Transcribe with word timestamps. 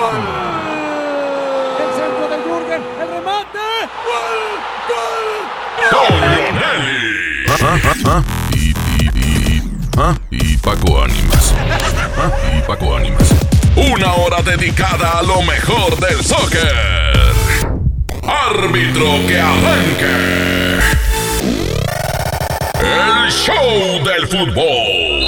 ¡Gol! 0.00 0.16
El 1.78 1.90
centro 1.92 2.24
de 2.30 2.36
Jürgen, 2.42 2.82
el 3.02 3.08
remate. 3.10 3.66
¡Gol! 4.08 4.40
¡Gol! 4.88 5.26
Y, 8.54 8.56
y, 8.58 9.04
y, 9.14 9.62
¿ah? 9.98 10.14
y 10.30 10.56
Paco 10.56 11.02
Ánimas. 11.02 11.54
¿Ah? 12.16 12.30
Y 12.56 12.60
Paco 12.62 12.96
Ánimas. 12.96 13.34
Una 13.76 14.14
hora 14.14 14.40
dedicada 14.40 15.18
a 15.18 15.22
lo 15.22 15.42
mejor 15.42 16.00
del 16.00 16.24
soccer. 16.24 16.74
Árbitro 18.26 19.18
que 19.28 19.38
arranque. 19.38 20.78
El 22.80 23.30
show 23.30 24.02
del 24.02 24.26
fútbol. 24.28 25.19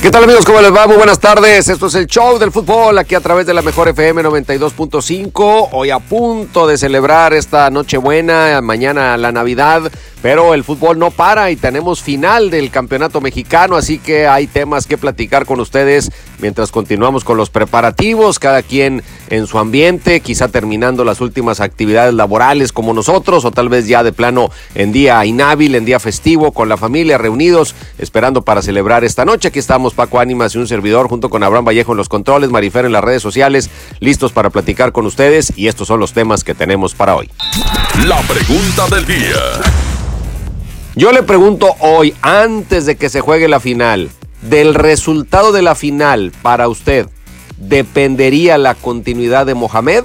¿Qué 0.00 0.12
tal 0.12 0.22
amigos? 0.22 0.44
¿Cómo 0.44 0.60
les 0.60 0.72
va? 0.72 0.86
Muy 0.86 0.96
buenas 0.96 1.18
tardes. 1.18 1.68
Esto 1.68 1.86
es 1.88 1.94
el 1.96 2.06
show 2.06 2.38
del 2.38 2.52
fútbol 2.52 2.96
aquí 2.98 3.16
a 3.16 3.20
través 3.20 3.46
de 3.46 3.52
la 3.52 3.62
mejor 3.62 3.88
FM 3.88 4.22
92.5. 4.22 5.70
Hoy 5.72 5.90
a 5.90 5.98
punto 5.98 6.68
de 6.68 6.78
celebrar 6.78 7.34
esta 7.34 7.68
Nochebuena, 7.68 8.60
mañana 8.60 9.16
la 9.16 9.32
Navidad, 9.32 9.90
pero 10.22 10.54
el 10.54 10.64
fútbol 10.64 10.98
no 10.98 11.10
para 11.10 11.50
y 11.50 11.56
tenemos 11.56 12.02
final 12.02 12.50
del 12.50 12.70
campeonato 12.70 13.20
mexicano, 13.20 13.76
así 13.76 13.98
que 13.98 14.26
hay 14.26 14.46
temas 14.46 14.86
que 14.86 14.98
platicar 14.98 15.46
con 15.46 15.60
ustedes 15.60 16.10
mientras 16.40 16.70
continuamos 16.70 17.24
con 17.24 17.36
los 17.36 17.50
preparativos, 17.50 18.38
cada 18.38 18.62
quien 18.62 19.02
en 19.30 19.46
su 19.46 19.58
ambiente, 19.58 20.20
quizá 20.20 20.48
terminando 20.48 21.04
las 21.04 21.20
últimas 21.20 21.60
actividades 21.60 22.14
laborales 22.14 22.72
como 22.72 22.94
nosotros 22.94 23.44
o 23.44 23.50
tal 23.50 23.68
vez 23.68 23.86
ya 23.86 24.02
de 24.02 24.12
plano 24.12 24.50
en 24.74 24.92
día 24.92 25.24
inhábil, 25.24 25.74
en 25.74 25.84
día 25.84 26.00
festivo, 26.00 26.52
con 26.52 26.68
la 26.68 26.76
familia 26.76 27.18
reunidos, 27.18 27.74
esperando 27.98 28.42
para 28.42 28.62
celebrar 28.62 29.04
esta 29.04 29.24
noche. 29.24 29.48
Aquí 29.48 29.58
estamos 29.58 29.94
Paco 29.94 30.20
Ánimas 30.20 30.54
y 30.54 30.58
un 30.58 30.68
servidor 30.68 31.08
junto 31.08 31.30
con 31.30 31.42
Abraham 31.42 31.66
Vallejo 31.66 31.92
en 31.92 31.98
los 31.98 32.08
controles, 32.08 32.50
Marifer 32.50 32.84
en 32.84 32.92
las 32.92 33.04
redes 33.04 33.22
sociales, 33.22 33.70
listos 34.00 34.32
para 34.32 34.50
platicar 34.50 34.92
con 34.92 35.06
ustedes 35.06 35.52
y 35.56 35.68
estos 35.68 35.88
son 35.88 36.00
los 36.00 36.12
temas 36.12 36.44
que 36.44 36.54
tenemos 36.54 36.94
para 36.94 37.16
hoy. 37.16 37.30
La 38.06 38.20
pregunta 38.22 38.86
del 38.94 39.06
día. 39.06 39.97
Yo 40.98 41.12
le 41.12 41.22
pregunto 41.22 41.76
hoy, 41.78 42.12
antes 42.22 42.84
de 42.84 42.96
que 42.96 43.08
se 43.08 43.20
juegue 43.20 43.46
la 43.46 43.60
final, 43.60 44.10
del 44.42 44.74
resultado 44.74 45.52
de 45.52 45.62
la 45.62 45.76
final 45.76 46.32
para 46.42 46.66
usted, 46.66 47.06
¿dependería 47.56 48.58
la 48.58 48.74
continuidad 48.74 49.46
de 49.46 49.54
Mohamed 49.54 50.02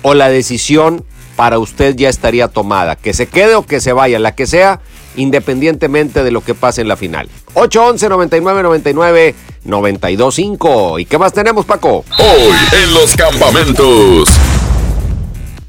o 0.00 0.14
la 0.14 0.30
decisión 0.30 1.04
para 1.36 1.58
usted 1.58 1.94
ya 1.94 2.08
estaría 2.08 2.48
tomada? 2.48 2.96
Que 2.96 3.12
se 3.12 3.26
quede 3.26 3.54
o 3.54 3.66
que 3.66 3.82
se 3.82 3.92
vaya, 3.92 4.18
la 4.18 4.34
que 4.34 4.46
sea, 4.46 4.80
independientemente 5.14 6.24
de 6.24 6.30
lo 6.30 6.42
que 6.42 6.54
pase 6.54 6.80
en 6.80 6.88
la 6.88 6.96
final. 6.96 7.28
811 7.52 8.08
99 8.08 8.62
99 8.62 9.34
925. 9.64 11.00
¿Y 11.00 11.04
qué 11.04 11.18
más 11.18 11.34
tenemos, 11.34 11.66
Paco? 11.66 12.02
Hoy 12.18 12.56
en 12.82 12.94
los 12.94 13.14
campamentos. 13.14 14.30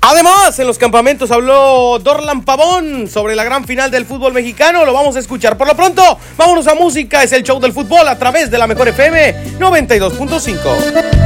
Además, 0.07 0.59
en 0.59 0.67
los 0.67 0.77
campamentos 0.77 1.31
habló 1.31 1.97
Dorlan 1.97 2.43
Pavón 2.43 3.07
sobre 3.07 3.35
la 3.35 3.43
gran 3.43 3.65
final 3.65 3.89
del 3.89 4.05
fútbol 4.05 4.33
mexicano. 4.33 4.85
Lo 4.85 4.93
vamos 4.93 5.15
a 5.15 5.19
escuchar. 5.19 5.57
Por 5.57 5.65
lo 5.67 5.75
pronto, 5.75 6.19
vámonos 6.37 6.67
a 6.67 6.75
música. 6.75 7.23
Es 7.23 7.31
el 7.31 7.41
show 7.41 7.59
del 7.59 7.73
fútbol 7.73 8.07
a 8.07 8.15
través 8.15 8.51
de 8.51 8.59
la 8.59 8.67
mejor 8.67 8.87
FM 8.89 9.57
92.5. 9.57 11.25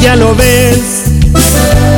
Ya 0.00 0.16
lo 0.16 0.34
ves, 0.34 1.13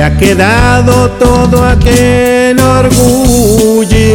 ¿Dónde 0.00 0.14
ha 0.14 0.18
quedado 0.18 1.10
todo 1.18 1.62
aquel 1.62 2.58
orgullo? 2.58 4.08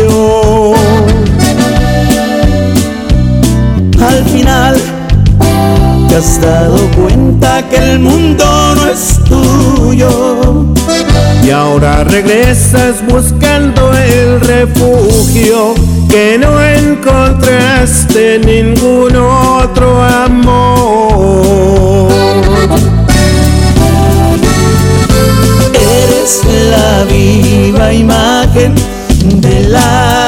Al 4.02 4.26
final 4.26 4.82
te 6.10 6.16
has 6.16 6.42
dado 6.42 6.80
cuenta 6.96 7.62
que 7.70 7.78
el 7.78 8.00
mundo 8.00 8.46
no 8.76 8.88
es 8.88 9.20
tuyo 9.26 10.74
y 11.44 11.52
ahora 11.52 12.04
regresas 12.04 13.06
buscando 13.08 13.94
el 13.94 14.42
refugio 14.42 15.76
que 16.10 16.40
no 16.40 16.64
encontraste 16.64 18.38
en 18.38 18.74
ningún 18.74 19.16
otro 19.18 20.02
amor. 20.02 22.05
Eres 26.26 26.42
la 26.72 27.04
viva 27.04 27.94
imagen 27.94 28.74
de 29.40 29.60
la 29.70 30.25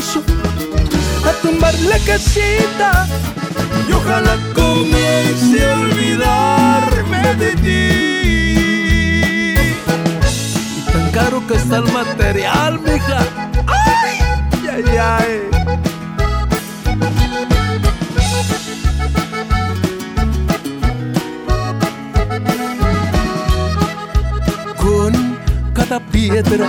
a 0.00 1.32
tumbar 1.42 1.74
la 1.80 1.98
casita 1.98 3.06
y 3.86 3.92
ojalá 3.92 4.34
comience 4.54 5.62
a 5.62 5.78
olvidarme 5.78 7.34
de 7.36 7.54
ti. 7.56 7.90
Y 10.78 10.90
tan 10.90 11.10
caro 11.12 11.46
que 11.46 11.54
está 11.54 11.76
el 11.76 11.92
material, 11.92 12.80
mija. 12.80 13.20
¡Ay! 13.66 14.18
¡Ay, 14.72 14.84
ay! 14.96 15.42
Con 24.78 25.12
cada 25.74 26.00
piedra 26.00 26.68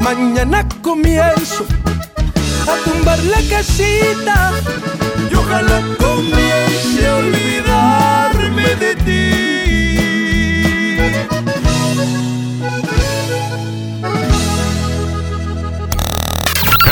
Mañana 0.00 0.66
comienzo 0.82 1.64
a 2.66 2.74
tumbar 2.84 3.18
la 3.24 3.40
casita 3.48 4.52
y 5.30 5.34
ojalá 5.34 5.82
comience 5.98 7.06
a 7.06 7.16
olvidarme 7.16 8.74
de 8.76 8.96
ti. 8.96 9.50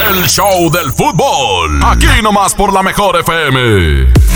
El 0.08 0.28
show 0.28 0.70
del 0.70 0.92
fútbol. 0.92 1.80
Aquí 1.84 2.22
nomás 2.22 2.54
por 2.54 2.72
la 2.72 2.82
mejor 2.82 3.18
FM. 3.18 4.27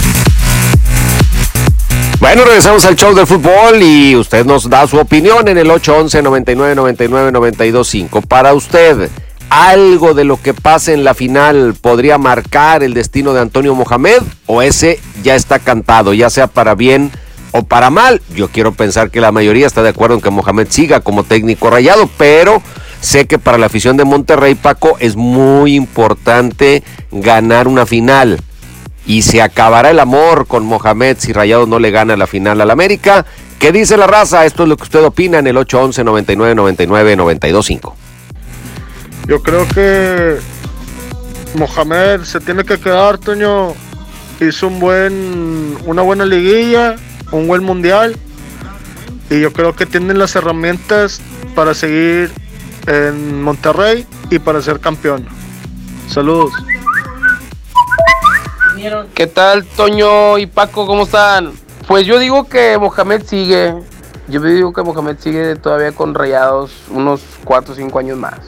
Bueno, 2.22 2.44
regresamos 2.44 2.84
al 2.84 2.94
show 2.94 3.12
del 3.16 3.26
fútbol 3.26 3.82
y 3.82 4.14
usted 4.14 4.46
nos 4.46 4.70
da 4.70 4.86
su 4.86 4.96
opinión 4.96 5.48
en 5.48 5.58
el 5.58 5.68
811 5.68 6.22
99 6.22 6.76
99 6.76 7.32
925. 7.32 8.22
Para 8.22 8.54
usted, 8.54 9.10
¿algo 9.50 10.14
de 10.14 10.22
lo 10.22 10.40
que 10.40 10.54
pase 10.54 10.94
en 10.94 11.02
la 11.02 11.14
final 11.14 11.74
podría 11.74 12.18
marcar 12.18 12.84
el 12.84 12.94
destino 12.94 13.34
de 13.34 13.40
Antonio 13.40 13.74
Mohamed 13.74 14.22
o 14.46 14.62
ese 14.62 15.00
ya 15.24 15.34
está 15.34 15.58
cantado, 15.58 16.14
ya 16.14 16.30
sea 16.30 16.46
para 16.46 16.76
bien 16.76 17.10
o 17.50 17.64
para 17.64 17.90
mal? 17.90 18.22
Yo 18.36 18.46
quiero 18.46 18.70
pensar 18.70 19.10
que 19.10 19.20
la 19.20 19.32
mayoría 19.32 19.66
está 19.66 19.82
de 19.82 19.88
acuerdo 19.88 20.14
en 20.14 20.20
que 20.20 20.30
Mohamed 20.30 20.68
siga 20.70 21.00
como 21.00 21.24
técnico 21.24 21.70
rayado, 21.70 22.08
pero 22.18 22.62
sé 23.00 23.26
que 23.26 23.40
para 23.40 23.58
la 23.58 23.66
afición 23.66 23.96
de 23.96 24.04
Monterrey, 24.04 24.54
Paco, 24.54 24.96
es 25.00 25.16
muy 25.16 25.74
importante 25.74 26.84
ganar 27.10 27.66
una 27.66 27.84
final 27.84 28.38
y 29.06 29.22
se 29.22 29.42
acabará 29.42 29.90
el 29.90 29.98
amor 29.98 30.46
con 30.46 30.64
Mohamed 30.64 31.16
si 31.18 31.32
Rayado 31.32 31.66
no 31.66 31.78
le 31.78 31.90
gana 31.90 32.16
la 32.16 32.26
final 32.26 32.60
al 32.60 32.70
América. 32.70 33.26
¿Qué 33.58 33.72
dice 33.72 33.96
la 33.96 34.06
raza? 34.06 34.44
Esto 34.44 34.64
es 34.64 34.68
lo 34.68 34.76
que 34.76 34.84
usted 34.84 35.04
opina 35.04 35.38
en 35.38 35.46
el 35.46 35.56
811 35.56 36.04
99 36.04 36.54
99 36.54 37.16
925. 37.16 37.96
Yo 39.28 39.42
creo 39.42 39.68
que 39.68 40.38
Mohamed 41.54 42.22
se 42.22 42.40
tiene 42.40 42.64
que 42.64 42.78
quedar, 42.78 43.18
Toño. 43.18 43.74
Hizo 44.40 44.66
un 44.66 44.80
buen, 44.80 45.76
una 45.86 46.02
buena 46.02 46.24
liguilla, 46.24 46.96
un 47.30 47.46
buen 47.46 47.62
mundial. 47.62 48.16
Y 49.30 49.40
yo 49.40 49.52
creo 49.52 49.74
que 49.74 49.86
tienen 49.86 50.18
las 50.18 50.34
herramientas 50.34 51.20
para 51.54 51.74
seguir 51.74 52.32
en 52.86 53.42
Monterrey 53.42 54.06
y 54.30 54.38
para 54.38 54.60
ser 54.60 54.80
campeón. 54.80 55.26
Saludos. 56.08 56.52
¿Qué 59.14 59.28
tal, 59.28 59.64
Toño 59.64 60.38
y 60.38 60.46
Paco? 60.46 60.88
¿Cómo 60.88 61.04
están? 61.04 61.52
Pues 61.86 62.04
yo 62.04 62.18
digo 62.18 62.48
que 62.48 62.76
Mohamed 62.78 63.22
sigue. 63.24 63.74
Yo 64.26 64.40
digo 64.40 64.72
que 64.72 64.82
Mohamed 64.82 65.18
sigue 65.20 65.54
todavía 65.54 65.92
con 65.92 66.14
rayados 66.14 66.72
unos 66.90 67.22
4 67.44 67.74
o 67.74 67.76
5 67.76 67.98
años 68.00 68.18
más. 68.18 68.40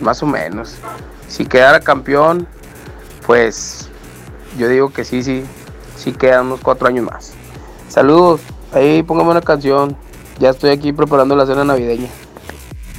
Más 0.00 0.22
o 0.22 0.26
menos. 0.26 0.76
Si 1.26 1.44
quedara 1.44 1.80
campeón, 1.80 2.46
pues 3.26 3.88
yo 4.56 4.68
digo 4.68 4.90
que 4.90 5.04
sí, 5.04 5.24
sí. 5.24 5.42
Sí 5.96 6.12
quedan 6.12 6.46
unos 6.46 6.60
4 6.60 6.86
años 6.86 7.04
más. 7.06 7.32
Saludos. 7.88 8.40
Ahí 8.72 9.02
póngame 9.02 9.30
una 9.30 9.42
canción. 9.42 9.96
Ya 10.38 10.50
estoy 10.50 10.70
aquí 10.70 10.92
preparando 10.92 11.34
la 11.34 11.46
cena 11.46 11.64
navideña. 11.64 12.10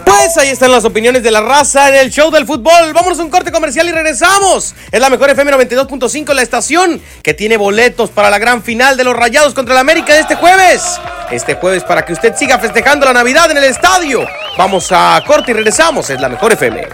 Pues 0.05 0.37
ahí 0.37 0.49
están 0.49 0.71
las 0.71 0.85
opiniones 0.85 1.23
de 1.23 1.31
la 1.31 1.41
raza 1.41 1.89
en 1.89 1.95
el 1.95 2.11
show 2.11 2.31
del 2.31 2.45
fútbol. 2.45 2.93
Vámonos 2.93 3.19
a 3.19 3.23
un 3.23 3.29
corte 3.29 3.51
comercial 3.51 3.87
y 3.87 3.91
regresamos. 3.91 4.75
Es 4.91 4.99
la 4.99 5.09
mejor 5.09 5.29
FM 5.29 5.51
92.5, 5.51 6.33
la 6.33 6.41
estación 6.41 7.01
que 7.23 7.33
tiene 7.33 7.57
boletos 7.57 8.09
para 8.09 8.29
la 8.29 8.39
gran 8.39 8.63
final 8.63 8.97
de 8.97 9.03
los 9.03 9.15
Rayados 9.15 9.53
contra 9.53 9.73
el 9.73 9.79
América 9.79 10.13
de 10.13 10.21
este 10.21 10.35
jueves. 10.35 10.99
Este 11.31 11.55
jueves 11.55 11.83
para 11.83 12.05
que 12.05 12.13
usted 12.13 12.35
siga 12.35 12.59
festejando 12.59 13.05
la 13.05 13.13
Navidad 13.13 13.49
en 13.51 13.57
el 13.57 13.65
estadio. 13.65 14.25
Vamos 14.57 14.87
a 14.91 15.21
corte 15.25 15.51
y 15.51 15.53
regresamos. 15.53 16.09
Es 16.09 16.19
la 16.19 16.29
mejor 16.29 16.53
FM. 16.53 16.87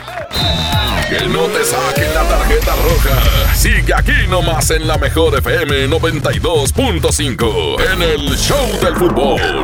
Que 1.10 1.26
no 1.28 1.44
te 1.44 1.64
saquen 1.64 2.14
la 2.14 2.24
tarjeta 2.24 2.76
roja. 2.76 3.56
Sigue 3.56 3.94
aquí 3.96 4.28
nomás 4.30 4.70
en 4.72 4.88
la 4.88 4.98
mejor 4.98 5.38
FM 5.38 5.88
92.5 5.88 7.94
en 7.94 8.02
el 8.02 8.38
show 8.38 8.68
del 8.82 8.96
fútbol. 8.96 9.64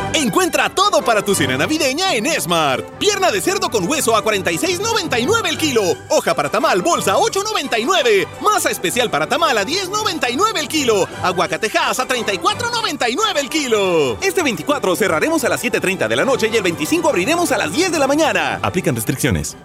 Encuentra 0.13 0.69
todo 0.69 1.01
para 1.01 1.21
tu 1.21 1.33
cena 1.33 1.57
navideña 1.57 2.13
en 2.13 2.29
Smart. 2.39 2.85
Pierna 2.99 3.31
de 3.31 3.39
cerdo 3.39 3.69
con 3.69 3.87
hueso 3.87 4.15
a 4.15 4.23
46.99 4.23 5.47
el 5.47 5.57
kilo. 5.57 5.81
Hoja 6.09 6.35
para 6.35 6.49
tamal 6.49 6.81
bolsa 6.81 7.15
8.99. 7.15 8.27
Masa 8.41 8.69
especial 8.69 9.09
para 9.09 9.27
tamal 9.27 9.57
a 9.57 9.65
10.99 9.65 10.59
el 10.59 10.67
kilo. 10.67 11.07
Aguacatejas 11.23 11.99
a 11.99 12.07
34.99 12.07 13.37
el 13.37 13.49
kilo. 13.49 14.17
Este 14.21 14.43
24 14.43 14.95
cerraremos 14.95 15.43
a 15.45 15.49
las 15.49 15.63
7.30 15.63 16.07
de 16.07 16.15
la 16.15 16.25
noche 16.25 16.49
y 16.51 16.57
el 16.57 16.63
25 16.63 17.07
abriremos 17.07 17.51
a 17.51 17.57
las 17.57 17.71
10 17.71 17.91
de 17.91 17.99
la 17.99 18.07
mañana. 18.07 18.59
Aplican 18.61 18.95
restricciones. 18.95 19.55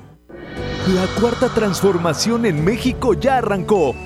La 0.95 1.07
cuarta 1.21 1.49
transformación 1.49 2.47
en 2.47 2.65
México 2.65 3.15
ya 3.15 3.38
arrancó. 3.38 3.97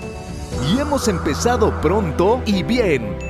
Y 0.73 0.79
hemos 0.79 1.07
empezado 1.09 1.79
pronto 1.83 2.43
y 2.47 2.63
bien 2.63 3.30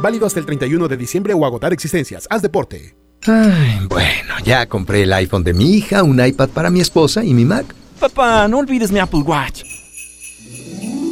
Válido 0.00 0.26
hasta 0.26 0.40
el 0.40 0.46
31 0.46 0.88
de 0.88 0.96
diciembre 0.96 1.34
o 1.34 1.44
agotar 1.44 1.72
existencias. 1.72 2.26
Haz 2.30 2.42
deporte. 2.42 2.94
Ay, 3.26 3.86
bueno, 3.86 4.34
ya 4.44 4.66
compré 4.66 5.02
el 5.02 5.12
iPhone 5.12 5.44
de 5.44 5.52
mi 5.52 5.74
hija, 5.74 6.02
un 6.02 6.24
iPad 6.24 6.48
para 6.48 6.70
mi 6.70 6.80
esposa 6.80 7.22
y 7.22 7.34
mi 7.34 7.44
Mac. 7.44 7.66
Papá, 7.98 8.48
no 8.48 8.58
olvides 8.58 8.90
mi 8.90 8.98
Apple 8.98 9.20
Watch. 9.20 9.62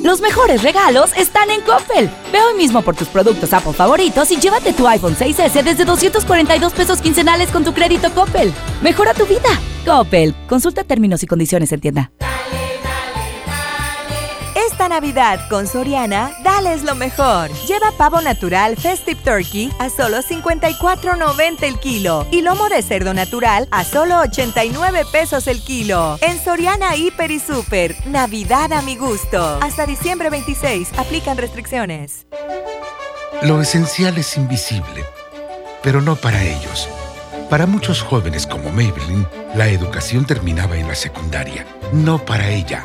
Los 0.03 0.23
mejores 0.23 0.63
regalos 0.63 1.11
están 1.19 1.51
en 1.51 1.61
Coppel. 1.61 2.09
Ve 2.33 2.39
hoy 2.41 2.57
mismo 2.57 2.81
por 2.81 2.97
tus 2.97 3.09
productos 3.09 3.53
Apple 3.53 3.75
favoritos 3.75 4.31
y 4.31 4.37
llévate 4.37 4.73
tu 4.73 4.87
iPhone 4.87 5.15
6S 5.15 5.63
desde 5.63 5.85
242 5.85 6.73
pesos 6.73 7.03
quincenales 7.03 7.51
con 7.51 7.63
tu 7.65 7.75
crédito 7.75 8.11
Coppel. 8.15 8.53
Mejora 8.81 9.13
tu 9.13 9.27
vida. 9.27 9.49
Coppel. 9.85 10.35
Consulta 10.49 10.85
términos 10.85 11.23
y 11.23 11.27
condiciones 11.27 11.73
en 11.73 11.81
tienda. 11.81 12.11
Navidad 14.89 15.49
con 15.49 15.67
Soriana, 15.67 16.33
dales 16.43 16.83
lo 16.83 16.95
mejor. 16.95 17.51
Lleva 17.67 17.93
pavo 17.97 18.21
natural 18.21 18.77
Festive 18.77 19.21
Turkey 19.23 19.71
a 19.79 19.91
solo 19.91 20.19
54.90 20.19 21.63
el 21.63 21.79
kilo 21.79 22.27
y 22.31 22.43
lomo 22.43 22.69
de 22.69 22.83
cerdo 22.83 23.15
natural 23.15 23.69
a 23.71 23.85
solo 23.85 24.21
89 24.21 25.05
pesos 25.13 25.47
el 25.47 25.63
kilo. 25.63 26.19
En 26.21 26.43
Soriana 26.43 26.97
Hiper 26.97 27.31
y 27.31 27.39
Super, 27.39 27.95
Navidad 28.07 28.73
a 28.73 28.83
mi 28.83 28.97
gusto. 28.97 29.59
Hasta 29.63 29.87
diciembre 29.87 30.31
26, 30.31 30.91
aplican 30.97 31.37
restricciones. 31.37 32.27
Lo 33.43 33.61
esencial 33.61 34.19
es 34.19 34.37
invisible, 34.37 35.05
pero 35.83 36.01
no 36.01 36.17
para 36.17 36.43
ellos. 36.43 36.89
Para 37.51 37.67
muchos 37.67 38.03
jóvenes 38.03 38.47
como 38.47 38.71
Maybelline, 38.71 39.27
la 39.55 39.69
educación 39.69 40.25
terminaba 40.27 40.77
en 40.77 40.89
la 40.89 40.95
secundaria, 40.95 41.67
no 41.93 42.19
para 42.25 42.49
ella 42.51 42.85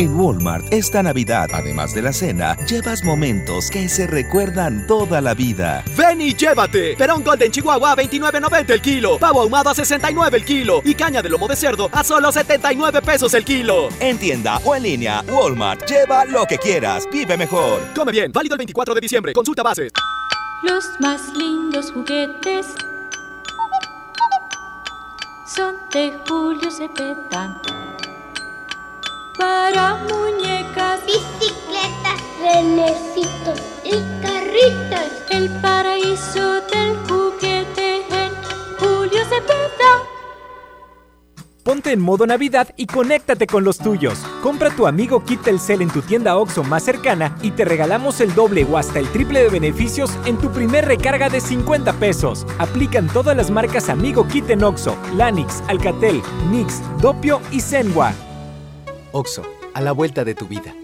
En 0.00 0.18
Walmart 0.18 0.72
esta 0.72 1.02
Navidad, 1.02 1.50
además 1.52 1.92
de 1.92 2.00
la 2.00 2.14
cena, 2.14 2.56
llevas 2.64 3.04
momentos 3.04 3.68
que 3.68 3.86
se 3.86 4.06
recuerdan 4.06 4.86
toda 4.86 5.20
la 5.20 5.34
vida. 5.34 5.84
Ven 5.94 6.22
y 6.22 6.32
llévate. 6.32 6.96
Perón 6.96 7.22
Golden 7.22 7.52
Chihuahua 7.52 7.92
a 7.92 7.96
29.90 7.96 8.70
el 8.70 8.80
kilo. 8.80 9.18
Pavo 9.18 9.42
ahumado 9.42 9.68
a 9.68 9.74
69 9.74 10.38
el 10.38 10.44
kilo. 10.46 10.80
Y 10.86 10.94
caña 10.94 11.20
de 11.20 11.28
lomo 11.28 11.46
de 11.46 11.54
cerdo 11.54 11.90
a 11.92 12.02
solo 12.02 12.32
79 12.32 13.02
pesos 13.02 13.34
el 13.34 13.44
kilo. 13.44 13.90
En 14.00 14.16
tienda 14.16 14.56
o 14.64 14.74
en 14.74 14.84
línea, 14.84 15.22
Walmart. 15.28 15.86
Lleva 15.86 16.24
lo 16.24 16.46
que 16.46 16.56
quieras. 16.56 17.06
Vive 17.12 17.36
mejor. 17.36 17.82
Come 17.94 18.10
bien. 18.10 18.32
Válido 18.32 18.54
el 18.54 18.58
24 18.60 18.94
de 18.94 19.00
diciembre. 19.02 19.34
Consulta 19.34 19.62
bases. 19.62 19.92
Los 20.62 20.98
más 21.00 21.20
lindos 21.36 21.92
juguetes 21.92 22.68
son 25.54 25.74
de 25.92 26.14
Julio 26.26 26.70
Cepeda 26.70 27.60
para 29.40 29.96
muñecas, 30.10 31.00
bicicletas, 31.06 32.20
renecitos 32.42 33.58
y 33.82 33.92
carritos. 34.22 35.08
El 35.30 35.48
paraíso 35.60 36.60
del 36.72 36.96
juguete 37.08 38.02
en 38.10 38.32
Julio 38.78 39.24
Cepeda. 39.24 39.92
Ponte 41.64 41.92
en 41.92 42.00
modo 42.00 42.26
Navidad 42.26 42.74
y 42.76 42.86
conéctate 42.86 43.46
con 43.46 43.64
los 43.64 43.78
tuyos. 43.78 44.18
Compra 44.42 44.70
tu 44.70 44.86
amigo 44.86 45.24
Kit 45.24 45.42
Telcel 45.42 45.82
en 45.82 45.90
tu 45.90 46.02
tienda 46.02 46.36
OXO 46.36 46.62
más 46.64 46.82
cercana 46.82 47.36
y 47.42 47.52
te 47.52 47.64
regalamos 47.64 48.20
el 48.20 48.34
doble 48.34 48.66
o 48.70 48.76
hasta 48.76 48.98
el 48.98 49.08
triple 49.08 49.42
de 49.42 49.48
beneficios 49.48 50.10
en 50.26 50.36
tu 50.36 50.50
primer 50.50 50.84
recarga 50.84 51.30
de 51.30 51.40
50 51.40 51.94
pesos. 51.94 52.46
Aplican 52.58 53.06
todas 53.08 53.36
las 53.36 53.50
marcas 53.50 53.88
Amigo 53.88 54.26
Kit 54.28 54.50
en 54.50 54.64
OXO, 54.64 54.96
Lanix, 55.16 55.62
Alcatel, 55.68 56.22
Nix, 56.50 56.82
Dopio 57.00 57.40
y 57.50 57.60
Zenwa. 57.60 58.12
Oxo, 59.12 59.42
a 59.74 59.80
la 59.80 59.92
vuelta 59.92 60.24
de 60.24 60.34
tu 60.34 60.46
vida. 60.46 60.74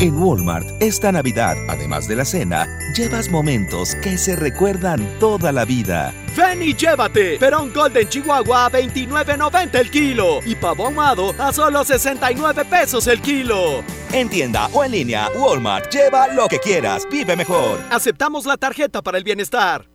En 0.00 0.20
Walmart, 0.20 0.66
esta 0.80 1.12
Navidad, 1.12 1.56
además 1.68 2.08
de 2.08 2.16
la 2.16 2.24
cena, 2.24 2.66
llevas 2.96 3.30
momentos 3.30 3.94
que 4.02 4.18
se 4.18 4.34
recuerdan 4.34 5.06
toda 5.20 5.52
la 5.52 5.64
vida. 5.64 6.12
Ven 6.36 6.62
y 6.62 6.74
llévate. 6.74 7.38
Perón 7.38 7.72
Golden 7.72 8.08
Chihuahua 8.08 8.66
a 8.66 8.70
29.90 8.72 9.74
el 9.78 9.90
kilo. 9.90 10.40
Y 10.44 10.56
pavo 10.56 10.86
ahumado 10.86 11.32
a 11.38 11.52
solo 11.52 11.84
69 11.84 12.64
pesos 12.64 13.06
el 13.06 13.20
kilo. 13.22 13.84
En 14.12 14.28
tienda 14.28 14.66
o 14.72 14.82
en 14.82 14.90
línea, 14.90 15.28
Walmart, 15.38 15.92
lleva 15.92 16.26
lo 16.26 16.48
que 16.48 16.58
quieras. 16.58 17.06
Vive 17.08 17.36
mejor. 17.36 17.78
Aceptamos 17.90 18.46
la 18.46 18.56
tarjeta 18.56 19.00
para 19.00 19.16
el 19.16 19.22
bienestar. 19.22 19.88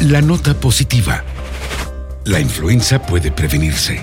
La 0.00 0.22
nota 0.22 0.54
positiva. 0.54 1.22
La 2.24 2.40
influenza 2.40 3.00
puede 3.02 3.30
prevenirse. 3.30 4.02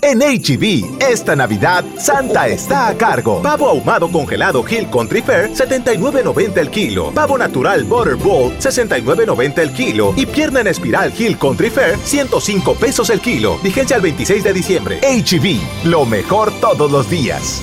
En 0.00 0.20
HB, 0.20 1.02
esta 1.02 1.34
Navidad, 1.34 1.84
Santa 1.96 2.46
está 2.46 2.86
a 2.86 2.96
cargo. 2.96 3.42
Pavo 3.42 3.68
ahumado 3.68 4.08
congelado 4.10 4.64
Hill 4.68 4.88
Country 4.90 5.22
Fair, 5.22 5.50
79.90 5.50 6.56
el 6.56 6.70
kilo. 6.70 7.10
Pavo 7.12 7.36
natural 7.36 7.82
Butter 7.82 8.14
Bowl, 8.14 8.52
69.90 8.58 9.58
el 9.58 9.72
kilo. 9.72 10.14
Y 10.16 10.26
pierna 10.26 10.60
en 10.60 10.68
espiral 10.68 11.12
Hill 11.18 11.36
Country 11.36 11.70
Fair, 11.70 11.98
105 11.98 12.74
pesos 12.76 13.10
el 13.10 13.20
kilo. 13.20 13.58
Vigencia 13.58 13.96
al 13.96 14.02
26 14.02 14.44
de 14.44 14.52
diciembre. 14.52 15.00
HB, 15.00 15.88
lo 15.88 16.04
mejor 16.06 16.52
todos 16.60 16.90
los 16.92 17.10
días. 17.10 17.60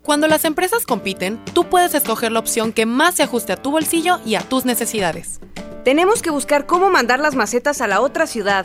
Cuando 0.00 0.26
las 0.26 0.46
empresas 0.46 0.86
compiten, 0.86 1.38
tú 1.52 1.64
puedes 1.64 1.94
escoger 1.94 2.32
la 2.32 2.38
opción 2.38 2.72
que 2.72 2.86
más 2.86 3.16
se 3.16 3.24
ajuste 3.24 3.52
a 3.52 3.56
tu 3.56 3.70
bolsillo 3.70 4.20
y 4.24 4.36
a 4.36 4.40
tus 4.40 4.64
necesidades. 4.64 5.40
Tenemos 5.84 6.22
que 6.22 6.30
buscar 6.30 6.64
cómo 6.64 6.90
mandar 6.90 7.20
las 7.20 7.34
macetas 7.34 7.82
a 7.82 7.86
la 7.86 8.00
otra 8.00 8.26
ciudad. 8.26 8.64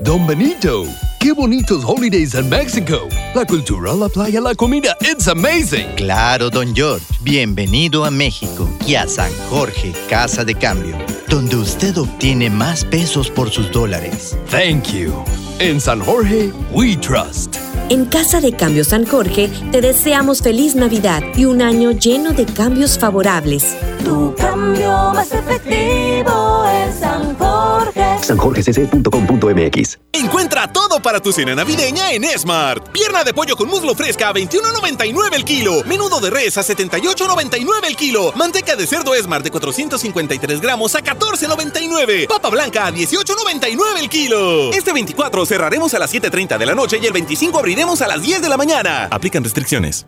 Don 0.00 0.26
Benito, 0.28 0.86
qué 1.18 1.32
bonitos 1.32 1.84
holidays 1.84 2.34
en 2.34 2.48
México. 2.48 3.08
La 3.34 3.44
cultura, 3.44 3.94
la 3.94 4.08
playa, 4.08 4.40
la 4.40 4.54
comida, 4.54 4.96
it's 5.00 5.26
amazing. 5.26 5.86
Claro, 5.96 6.50
don 6.50 6.72
George. 6.72 7.04
Bienvenido 7.22 8.04
a 8.04 8.10
México 8.10 8.68
y 8.86 8.94
a 8.94 9.08
San 9.08 9.32
Jorge, 9.50 9.92
Casa 10.08 10.44
de 10.44 10.54
Cambio, 10.54 10.96
donde 11.28 11.56
usted 11.56 11.98
obtiene 11.98 12.48
más 12.48 12.84
pesos 12.84 13.28
por 13.28 13.50
sus 13.50 13.72
dólares. 13.72 14.36
Thank 14.50 14.92
you. 14.92 15.12
En 15.58 15.80
San 15.80 16.00
Jorge, 16.00 16.52
we 16.72 16.96
trust. 16.96 17.67
En 17.90 18.04
Casa 18.04 18.42
de 18.42 18.52
Cambio 18.52 18.84
San 18.84 19.06
Jorge 19.06 19.50
te 19.72 19.80
deseamos 19.80 20.42
feliz 20.42 20.74
Navidad 20.74 21.22
y 21.34 21.46
un 21.46 21.62
año 21.62 21.92
lleno 21.92 22.32
de 22.32 22.44
cambios 22.44 22.98
favorables. 22.98 23.76
Tu 24.04 24.34
cambio 24.34 24.90
más 25.14 25.32
efectivo 25.32 26.66
en 26.70 26.92
San 26.92 27.34
Jorge. 27.36 28.18
sanjorgecc.com.mx 28.22 29.98
Encuentra 30.12 30.70
todo 30.70 31.00
para 31.00 31.20
tu 31.20 31.32
cena 31.32 31.54
navideña 31.54 32.12
en 32.12 32.24
Smart. 32.38 32.90
Pierna 32.90 33.24
de 33.24 33.32
pollo 33.32 33.56
con 33.56 33.68
muslo 33.68 33.94
fresca 33.94 34.28
a 34.28 34.34
21.99 34.34 35.34
el 35.34 35.44
kilo. 35.44 35.82
Menudo 35.84 36.20
de 36.20 36.28
res 36.28 36.58
a 36.58 36.62
78.99 36.62 37.86
el 37.86 37.96
kilo. 37.96 38.32
Manteca 38.34 38.76
de 38.76 38.86
cerdo 38.86 39.14
Smart 39.14 39.44
de 39.44 39.50
453 39.50 40.60
gramos 40.60 40.94
a 40.94 41.00
14.99. 41.02 42.26
Papa 42.28 42.50
blanca 42.50 42.86
a 42.86 42.92
18.99 42.92 43.98
el 43.98 44.08
kilo. 44.08 44.72
Este 44.72 44.92
24 44.92 45.46
cerraremos 45.46 45.94
a 45.94 45.98
las 45.98 46.12
7.30 46.12 46.58
de 46.58 46.66
la 46.66 46.74
noche 46.74 46.98
y 47.00 47.06
el 47.06 47.12
25 47.12 47.58
abriremos 47.58 47.77
a 47.78 48.06
las 48.08 48.22
10 48.22 48.42
de 48.42 48.48
la 48.48 48.56
mañana. 48.56 49.06
Aplican 49.10 49.44
restricciones. 49.44 50.04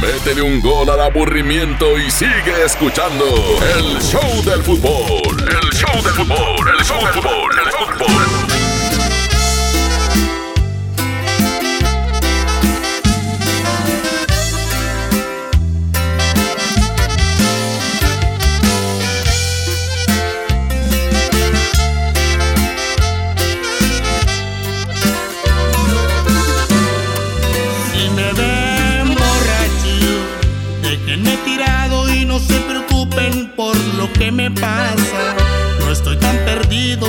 Métele 0.00 0.42
un 0.42 0.60
gol 0.60 0.88
al 0.90 1.00
aburrimiento 1.00 1.98
y 1.98 2.10
sigue 2.10 2.64
escuchando 2.64 3.24
el 3.76 4.00
show 4.02 4.42
del 4.44 4.62
fútbol. 4.62 5.40
El 5.40 5.70
show 5.72 6.02
del 6.02 6.12
fútbol, 6.12 6.68
el 6.78 6.84
show 6.84 7.00
del 7.00 7.14
fútbol, 7.14 7.58
el 7.58 7.72
show 7.72 7.86
del 7.86 7.96
fútbol. 7.96 8.41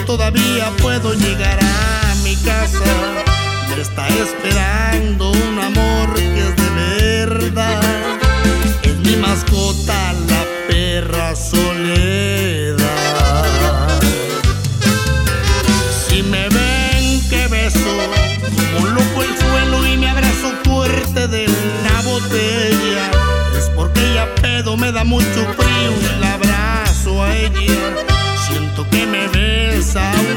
Todavía 0.06 0.71
puedo 0.82 1.13
llegar 1.13 1.58
a 1.62 2.15
mi 2.23 2.36
casa. 2.38 2.84
Me 3.69 3.82
está 3.82 4.08
esperando 4.10 5.32
un 5.32 5.60
amor 5.60 6.13
que 6.13 6.39
es 6.39 6.56
de 6.56 7.26
verdad. 7.26 7.82
Es 8.84 8.95
mi 8.99 9.15
mascota, 9.15 10.13
la 10.28 10.45
perra 10.67 11.36
soledad. 11.36 12.78
Si 16.08 16.21
me 16.23 16.49
ven 16.49 17.30
que 17.30 17.47
beso 17.47 17.97
como 18.73 18.88
loco 18.88 19.23
el 19.23 19.38
suelo 19.38 19.88
y 19.88 19.97
me 19.97 20.10
abrazo 20.10 20.52
fuerte 20.63 21.28
de 21.28 21.47
una 21.47 22.02
botella, 22.02 23.12
es 23.58 23.69
porque 23.76 24.12
ella 24.12 24.28
pedo 24.41 24.78
me 24.78 24.91
da 24.91 25.04
mucho 25.04 25.47
frío 25.58 25.91
y 25.91 26.19
la 26.19 26.34
abrazo 26.34 27.23
a 27.23 27.36
ella. 27.36 28.06
Siento 28.47 28.88
que 28.89 29.06
me 29.08 29.28
sour. 29.93 30.32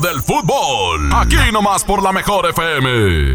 Del 0.00 0.22
fútbol. 0.22 1.10
Aquí 1.12 1.36
nomás 1.52 1.84
por 1.84 2.02
la 2.02 2.12
mejor 2.12 2.46
FM. 2.46 3.34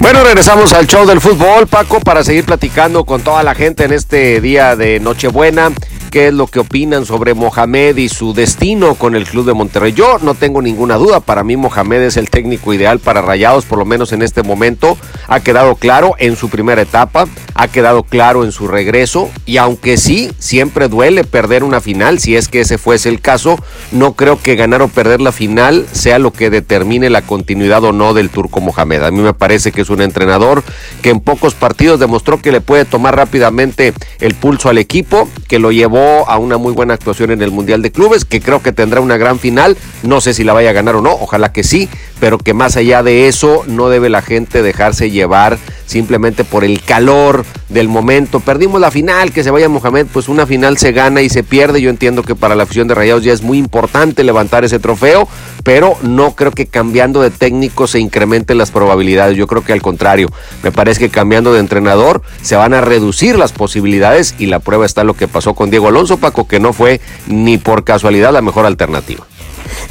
Bueno, 0.00 0.22
regresamos 0.24 0.72
al 0.72 0.86
show 0.86 1.06
del 1.06 1.20
fútbol, 1.20 1.66
Paco, 1.66 2.00
para 2.00 2.22
seguir 2.22 2.44
platicando 2.44 3.04
con 3.04 3.22
toda 3.22 3.42
la 3.42 3.54
gente 3.54 3.84
en 3.84 3.92
este 3.92 4.40
día 4.40 4.76
de 4.76 5.00
Nochebuena 5.00 5.72
qué 6.10 6.28
es 6.28 6.34
lo 6.34 6.46
que 6.46 6.60
opinan 6.60 7.06
sobre 7.06 7.34
Mohamed 7.34 7.96
y 7.96 8.08
su 8.08 8.32
destino 8.32 8.94
con 8.94 9.14
el 9.14 9.26
club 9.26 9.46
de 9.46 9.54
Monterrey. 9.54 9.92
Yo 9.92 10.18
no 10.22 10.34
tengo 10.34 10.62
ninguna 10.62 10.96
duda, 10.96 11.20
para 11.20 11.44
mí 11.44 11.56
Mohamed 11.56 12.02
es 12.02 12.16
el 12.16 12.30
técnico 12.30 12.72
ideal 12.72 12.98
para 12.98 13.22
Rayados, 13.22 13.64
por 13.64 13.78
lo 13.78 13.84
menos 13.84 14.12
en 14.12 14.22
este 14.22 14.42
momento. 14.42 14.96
Ha 15.28 15.40
quedado 15.40 15.74
claro 15.76 16.14
en 16.18 16.36
su 16.36 16.48
primera 16.48 16.82
etapa, 16.82 17.26
ha 17.54 17.68
quedado 17.68 18.02
claro 18.02 18.44
en 18.44 18.52
su 18.52 18.68
regreso 18.68 19.28
y 19.44 19.58
aunque 19.58 19.96
sí, 19.96 20.30
siempre 20.38 20.88
duele 20.88 21.24
perder 21.24 21.64
una 21.64 21.80
final, 21.80 22.18
si 22.18 22.36
es 22.36 22.48
que 22.48 22.60
ese 22.60 22.78
fuese 22.78 23.08
el 23.08 23.20
caso, 23.20 23.58
no 23.92 24.14
creo 24.14 24.40
que 24.40 24.56
ganar 24.56 24.82
o 24.82 24.88
perder 24.88 25.20
la 25.20 25.32
final 25.32 25.86
sea 25.92 26.18
lo 26.18 26.32
que 26.32 26.50
determine 26.50 27.10
la 27.10 27.22
continuidad 27.22 27.84
o 27.84 27.92
no 27.92 28.14
del 28.14 28.30
turco 28.30 28.60
Mohamed. 28.60 29.02
A 29.02 29.10
mí 29.10 29.20
me 29.20 29.34
parece 29.34 29.72
que 29.72 29.82
es 29.82 29.90
un 29.90 30.00
entrenador 30.00 30.62
que 31.02 31.10
en 31.10 31.20
pocos 31.20 31.54
partidos 31.54 32.00
demostró 32.00 32.40
que 32.40 32.52
le 32.52 32.60
puede 32.60 32.84
tomar 32.84 33.16
rápidamente 33.16 33.92
el 34.20 34.34
pulso 34.34 34.68
al 34.68 34.78
equipo, 34.78 35.28
que 35.48 35.58
lo 35.58 35.72
llevó 35.72 35.97
a 35.98 36.38
una 36.38 36.58
muy 36.58 36.72
buena 36.72 36.94
actuación 36.94 37.30
en 37.30 37.42
el 37.42 37.50
Mundial 37.50 37.82
de 37.82 37.92
Clubes, 37.92 38.24
que 38.24 38.40
creo 38.40 38.62
que 38.62 38.72
tendrá 38.72 39.00
una 39.00 39.16
gran 39.16 39.38
final. 39.38 39.76
No 40.02 40.20
sé 40.20 40.34
si 40.34 40.44
la 40.44 40.52
vaya 40.52 40.70
a 40.70 40.72
ganar 40.72 40.96
o 40.96 41.02
no, 41.02 41.12
ojalá 41.12 41.52
que 41.52 41.64
sí, 41.64 41.88
pero 42.20 42.38
que 42.38 42.54
más 42.54 42.76
allá 42.76 43.02
de 43.02 43.28
eso 43.28 43.62
no 43.66 43.88
debe 43.88 44.08
la 44.08 44.22
gente 44.22 44.62
dejarse 44.62 45.10
llevar 45.10 45.58
simplemente 45.88 46.44
por 46.44 46.64
el 46.64 46.82
calor 46.82 47.44
del 47.68 47.88
momento. 47.88 48.40
Perdimos 48.40 48.80
la 48.80 48.90
final, 48.90 49.32
que 49.32 49.42
se 49.42 49.50
vaya 49.50 49.68
Mohamed, 49.68 50.06
pues 50.12 50.28
una 50.28 50.46
final 50.46 50.76
se 50.76 50.92
gana 50.92 51.22
y 51.22 51.30
se 51.30 51.42
pierde. 51.42 51.80
Yo 51.80 51.90
entiendo 51.90 52.22
que 52.22 52.34
para 52.34 52.54
la 52.54 52.64
afición 52.64 52.88
de 52.88 52.94
Rayados 52.94 53.24
ya 53.24 53.32
es 53.32 53.42
muy 53.42 53.58
importante 53.58 54.22
levantar 54.22 54.64
ese 54.64 54.78
trofeo, 54.78 55.26
pero 55.64 55.96
no 56.02 56.34
creo 56.34 56.52
que 56.52 56.66
cambiando 56.66 57.22
de 57.22 57.30
técnico 57.30 57.86
se 57.86 58.00
incrementen 58.00 58.58
las 58.58 58.70
probabilidades. 58.70 59.36
Yo 59.36 59.46
creo 59.46 59.64
que 59.64 59.72
al 59.72 59.82
contrario, 59.82 60.28
me 60.62 60.72
parece 60.72 61.00
que 61.00 61.08
cambiando 61.08 61.52
de 61.54 61.60
entrenador 61.60 62.22
se 62.42 62.56
van 62.56 62.74
a 62.74 62.82
reducir 62.82 63.38
las 63.38 63.52
posibilidades 63.52 64.34
y 64.38 64.46
la 64.46 64.60
prueba 64.60 64.84
está 64.84 65.04
lo 65.04 65.14
que 65.14 65.26
pasó 65.26 65.54
con 65.54 65.70
Diego 65.70 65.88
Alonso, 65.88 66.18
Paco, 66.18 66.46
que 66.46 66.60
no 66.60 66.72
fue 66.74 67.00
ni 67.26 67.56
por 67.56 67.84
casualidad 67.84 68.32
la 68.32 68.42
mejor 68.42 68.66
alternativa. 68.66 69.26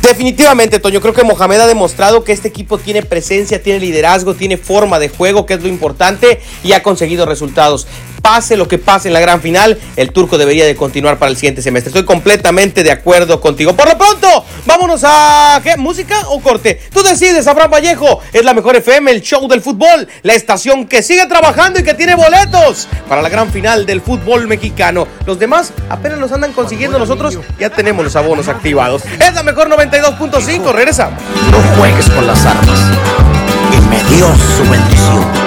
Definitivamente, 0.01 0.79
Toño, 0.79 1.01
creo 1.01 1.13
que 1.13 1.23
Mohamed 1.23 1.59
ha 1.59 1.67
demostrado 1.67 2.23
que 2.23 2.31
este 2.31 2.47
equipo 2.47 2.77
tiene 2.77 3.01
presencia, 3.01 3.61
tiene 3.61 3.79
liderazgo, 3.79 4.35
tiene 4.35 4.57
forma 4.57 4.99
de 4.99 5.09
juego, 5.09 5.45
que 5.45 5.55
es 5.55 5.61
lo 5.61 5.67
importante, 5.67 6.39
y 6.63 6.73
ha 6.73 6.83
conseguido 6.83 7.25
resultados. 7.25 7.87
Pase 8.21 8.57
lo 8.57 8.67
que 8.67 8.77
pase 8.77 9.07
en 9.07 9.13
la 9.13 9.19
gran 9.19 9.41
final, 9.41 9.77
el 9.95 10.11
turco 10.11 10.37
debería 10.37 10.65
de 10.65 10.75
continuar 10.75 11.17
para 11.17 11.29
el 11.29 11.37
siguiente 11.37 11.61
semestre. 11.61 11.89
Estoy 11.89 12.05
completamente 12.05 12.83
de 12.83 12.91
acuerdo 12.91 13.39
contigo. 13.39 13.73
Por 13.73 13.87
lo 13.87 13.97
pronto, 13.97 14.45
vámonos 14.65 15.01
a. 15.03 15.61
¿Música 15.77 16.15
o 16.29 16.39
corte? 16.39 16.81
Tú 16.93 17.03
decides, 17.03 17.47
Abraham 17.47 17.71
Vallejo. 17.71 18.21
Es 18.33 18.43
la 18.43 18.53
mejor 18.53 18.75
FM, 18.75 19.11
el 19.11 19.21
show 19.21 19.47
del 19.47 19.61
fútbol, 19.61 20.07
la 20.23 20.33
estación 20.33 20.85
que 20.85 21.03
sigue 21.03 21.25
trabajando 21.25 21.79
y 21.79 21.83
que 21.83 21.93
tiene 21.93 22.15
boletos 22.15 22.87
para 23.07 23.21
la 23.21 23.29
gran 23.29 23.51
final 23.51 23.85
del 23.85 24.01
fútbol 24.01 24.47
mexicano. 24.47 25.07
Los 25.25 25.39
demás 25.39 25.73
apenas 25.89 26.19
los 26.19 26.31
andan 26.31 26.53
consiguiendo, 26.53 26.99
nosotros 26.99 27.39
ya 27.59 27.69
tenemos 27.69 28.03
los 28.03 28.15
abonos 28.15 28.47
activados. 28.47 29.03
Es 29.19 29.33
la 29.33 29.43
mejor 29.43 29.69
92.5, 29.69 30.71
regresamos. 30.73 31.21
No 31.51 31.77
juegues 31.77 32.09
con 32.09 32.27
las 32.27 32.45
armas. 32.45 32.79
Y 33.71 33.81
me 33.81 34.03
dio 34.15 34.27
su 34.57 34.69
bendición. 34.69 35.46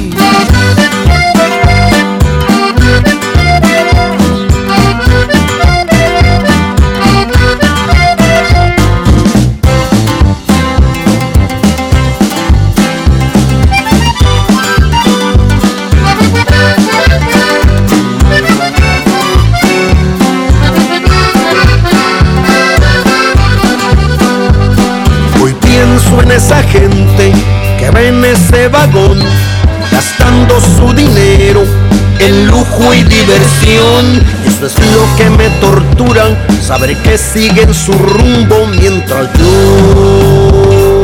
En 32.21 32.47
lujo 32.47 32.93
y 32.93 33.03
diversión. 33.03 34.23
Eso 34.45 34.65
es 34.67 34.75
lo 34.93 35.15
que 35.17 35.29
me 35.29 35.49
tortura, 35.59 36.47
saber 36.61 36.95
que 36.97 37.17
siguen 37.17 37.73
su 37.73 37.93
rumbo 37.93 38.67
mientras 38.67 39.27
yo 39.37 41.03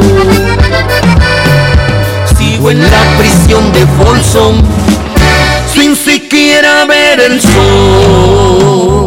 sigo 2.37 2.71
en 2.71 2.81
la 2.81 3.17
prisión 3.17 3.71
de 3.73 3.85
Folsom 3.97 4.61
sin 5.73 5.95
siquiera 5.95 6.85
ver 6.85 7.19
el 7.19 7.41
sol. 7.41 9.06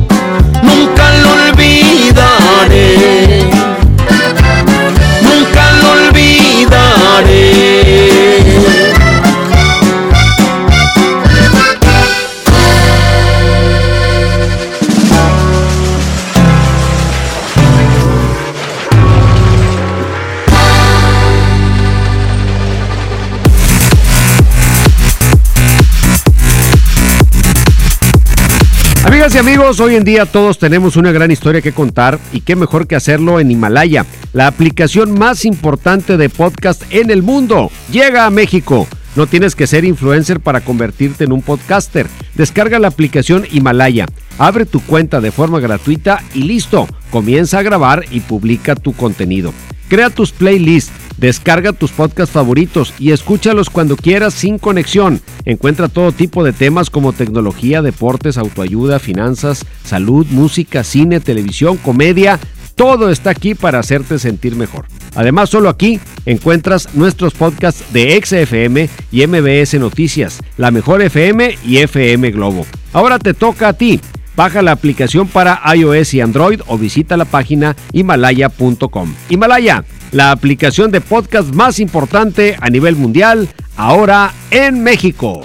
Amigas 29.21 29.35
y 29.35 29.37
amigos, 29.37 29.79
hoy 29.79 29.95
en 29.95 30.03
día 30.03 30.25
todos 30.25 30.57
tenemos 30.57 30.95
una 30.95 31.11
gran 31.11 31.29
historia 31.29 31.61
que 31.61 31.73
contar 31.73 32.17
y 32.33 32.41
qué 32.41 32.55
mejor 32.55 32.87
que 32.87 32.95
hacerlo 32.95 33.39
en 33.39 33.51
Himalaya, 33.51 34.03
la 34.33 34.47
aplicación 34.47 35.13
más 35.13 35.45
importante 35.45 36.17
de 36.17 36.27
podcast 36.27 36.81
en 36.89 37.11
el 37.11 37.21
mundo. 37.21 37.69
Llega 37.91 38.25
a 38.25 38.31
México. 38.31 38.87
No 39.15 39.27
tienes 39.27 39.55
que 39.55 39.67
ser 39.67 39.83
influencer 39.83 40.39
para 40.39 40.61
convertirte 40.61 41.25
en 41.25 41.33
un 41.33 41.41
podcaster. 41.41 42.07
Descarga 42.35 42.79
la 42.79 42.87
aplicación 42.87 43.45
Himalaya, 43.51 44.05
abre 44.37 44.65
tu 44.65 44.79
cuenta 44.79 45.19
de 45.19 45.31
forma 45.31 45.59
gratuita 45.59 46.23
y 46.33 46.43
listo, 46.43 46.87
comienza 47.11 47.59
a 47.59 47.63
grabar 47.63 48.05
y 48.09 48.21
publica 48.21 48.75
tu 48.75 48.93
contenido. 48.93 49.53
Crea 49.89 50.09
tus 50.09 50.31
playlists, 50.31 50.93
descarga 51.17 51.73
tus 51.73 51.91
podcasts 51.91 52.33
favoritos 52.33 52.93
y 52.97 53.11
escúchalos 53.11 53.69
cuando 53.69 53.97
quieras 53.97 54.33
sin 54.33 54.57
conexión. 54.57 55.19
Encuentra 55.43 55.89
todo 55.89 56.13
tipo 56.13 56.45
de 56.45 56.53
temas 56.53 56.89
como 56.89 57.11
tecnología, 57.11 57.81
deportes, 57.81 58.37
autoayuda, 58.37 58.99
finanzas, 58.99 59.65
salud, 59.83 60.25
música, 60.29 60.85
cine, 60.85 61.19
televisión, 61.19 61.75
comedia. 61.75 62.39
Todo 62.81 63.11
está 63.11 63.29
aquí 63.29 63.53
para 63.53 63.77
hacerte 63.77 64.17
sentir 64.17 64.55
mejor. 64.55 64.87
Además, 65.13 65.51
solo 65.51 65.69
aquí 65.69 65.99
encuentras 66.25 66.95
nuestros 66.95 67.35
podcasts 67.35 67.83
de 67.93 68.19
XFM 68.19 68.89
y 69.11 69.27
MBS 69.27 69.75
Noticias, 69.75 70.39
La 70.57 70.71
Mejor 70.71 71.03
FM 71.03 71.59
y 71.63 71.77
FM 71.77 72.31
Globo. 72.31 72.65
Ahora 72.91 73.19
te 73.19 73.35
toca 73.35 73.67
a 73.67 73.73
ti. 73.73 74.01
Baja 74.35 74.63
la 74.63 74.71
aplicación 74.71 75.27
para 75.27 75.61
iOS 75.75 76.15
y 76.15 76.21
Android 76.21 76.61
o 76.65 76.79
visita 76.79 77.17
la 77.17 77.25
página 77.25 77.75
himalaya.com. 77.91 79.13
Himalaya, 79.29 79.85
la 80.11 80.31
aplicación 80.31 80.89
de 80.89 81.01
podcast 81.01 81.53
más 81.53 81.79
importante 81.79 82.57
a 82.59 82.71
nivel 82.71 82.95
mundial, 82.95 83.47
ahora 83.77 84.33
en 84.49 84.81
México. 84.81 85.43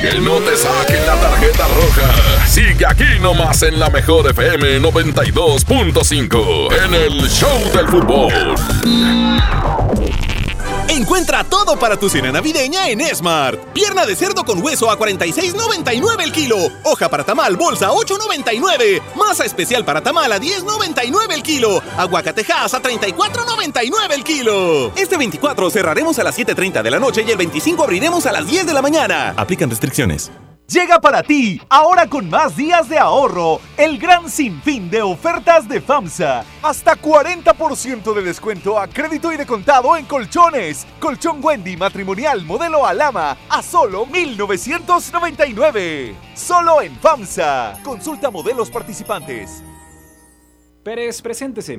Que 0.00 0.20
no 0.20 0.36
te 0.36 0.56
saquen 0.56 1.06
la 1.06 1.16
tarjeta 1.16 1.66
roja. 1.66 2.01
Sigue 2.52 2.86
aquí 2.86 3.18
nomás 3.18 3.62
en 3.62 3.80
la 3.80 3.88
mejor 3.88 4.28
FM 4.28 4.82
92.5 4.82 6.84
en 6.84 6.94
el 6.94 7.26
Show 7.30 7.58
del 7.72 7.88
Fútbol. 7.88 8.54
Encuentra 10.86 11.44
todo 11.44 11.78
para 11.78 11.96
tu 11.96 12.10
cena 12.10 12.30
navideña 12.30 12.90
en 12.90 13.00
Smart. 13.16 13.58
Pierna 13.72 14.04
de 14.04 14.14
cerdo 14.14 14.44
con 14.44 14.62
hueso 14.62 14.90
a 14.90 14.98
46.99 14.98 16.22
el 16.22 16.30
kilo. 16.30 16.58
Hoja 16.82 17.08
para 17.08 17.24
tamal 17.24 17.56
bolsa 17.56 17.86
a 17.86 17.92
8.99. 17.92 19.00
Masa 19.16 19.46
especial 19.46 19.86
para 19.86 20.02
tamal 20.02 20.30
a 20.30 20.38
10.99 20.38 21.32
el 21.32 21.42
kilo. 21.42 21.82
Aguacatejas 21.96 22.74
a 22.74 22.82
34.99 22.82 24.12
el 24.12 24.24
kilo. 24.24 24.92
Este 24.94 25.16
24 25.16 25.70
cerraremos 25.70 26.18
a 26.18 26.24
las 26.24 26.38
7.30 26.38 26.82
de 26.82 26.90
la 26.90 26.98
noche 26.98 27.24
y 27.26 27.30
el 27.30 27.38
25 27.38 27.82
abriremos 27.82 28.26
a 28.26 28.32
las 28.32 28.46
10 28.46 28.66
de 28.66 28.74
la 28.74 28.82
mañana. 28.82 29.32
Aplican 29.38 29.70
restricciones. 29.70 30.30
Llega 30.72 31.00
para 31.02 31.22
ti, 31.22 31.60
ahora 31.68 32.06
con 32.06 32.30
más 32.30 32.56
días 32.56 32.88
de 32.88 32.98
ahorro, 32.98 33.60
el 33.76 33.98
gran 33.98 34.30
sinfín 34.30 34.88
de 34.88 35.02
ofertas 35.02 35.68
de 35.68 35.82
FAMSA. 35.82 36.46
Hasta 36.62 36.96
40% 36.96 38.14
de 38.14 38.22
descuento 38.22 38.78
a 38.78 38.88
crédito 38.88 39.30
y 39.30 39.36
de 39.36 39.44
contado 39.44 39.94
en 39.98 40.06
colchones. 40.06 40.86
Colchón 40.98 41.44
Wendy 41.44 41.76
matrimonial 41.76 42.42
modelo 42.46 42.86
Alama 42.86 43.36
a 43.50 43.62
solo 43.62 44.06
1999. 44.06 46.14
Solo 46.34 46.80
en 46.80 46.96
FAMSA. 46.96 47.78
Consulta 47.84 48.30
modelos 48.30 48.70
participantes. 48.70 49.62
Pérez, 50.82 51.20
preséntese. 51.20 51.78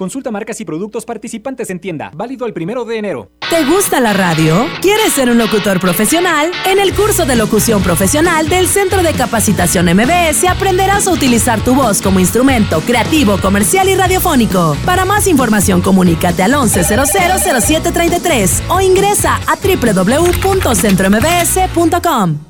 Consulta 0.00 0.30
marcas 0.30 0.58
y 0.62 0.64
productos 0.64 1.04
participantes 1.04 1.68
en 1.68 1.78
tienda. 1.78 2.10
Válido 2.14 2.46
el 2.46 2.54
primero 2.54 2.86
de 2.86 2.96
enero. 2.96 3.32
¿Te 3.50 3.66
gusta 3.66 4.00
la 4.00 4.14
radio? 4.14 4.66
¿Quieres 4.80 5.12
ser 5.12 5.28
un 5.28 5.36
locutor 5.36 5.78
profesional? 5.78 6.50
En 6.64 6.78
el 6.78 6.94
curso 6.94 7.26
de 7.26 7.36
locución 7.36 7.82
profesional 7.82 8.48
del 8.48 8.66
Centro 8.66 9.02
de 9.02 9.12
Capacitación 9.12 9.94
MBS 9.94 10.44
aprenderás 10.48 11.06
a 11.06 11.12
utilizar 11.12 11.60
tu 11.60 11.74
voz 11.74 12.00
como 12.00 12.18
instrumento 12.18 12.80
creativo, 12.80 13.36
comercial 13.42 13.90
y 13.90 13.94
radiofónico. 13.94 14.74
Para 14.86 15.04
más 15.04 15.26
información, 15.26 15.82
comunícate 15.82 16.44
al 16.44 16.54
11000733 16.54 18.62
o 18.70 18.80
ingresa 18.80 19.38
a 19.46 19.56
www.centrombs.com. 19.56 22.49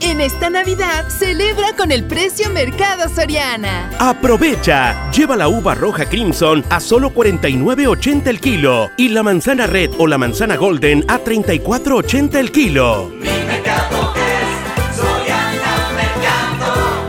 En 0.00 0.20
esta 0.20 0.50
Navidad, 0.50 1.08
celebra 1.08 1.74
con 1.76 1.90
el 1.90 2.04
precio 2.04 2.50
Mercado 2.50 3.08
Soriana. 3.08 3.90
Aprovecha. 3.98 5.10
Lleva 5.12 5.36
la 5.36 5.48
uva 5.48 5.74
roja 5.74 6.06
Crimson 6.06 6.64
a 6.70 6.80
solo 6.80 7.12
49.80 7.12 8.26
el 8.26 8.40
kilo 8.40 8.90
y 8.96 9.08
la 9.08 9.22
manzana 9.22 9.66
red 9.66 9.90
o 9.98 10.06
la 10.06 10.18
manzana 10.18 10.56
golden 10.56 11.04
a 11.08 11.18
34.80 11.18 12.34
el 12.36 12.52
kilo. 12.52 13.12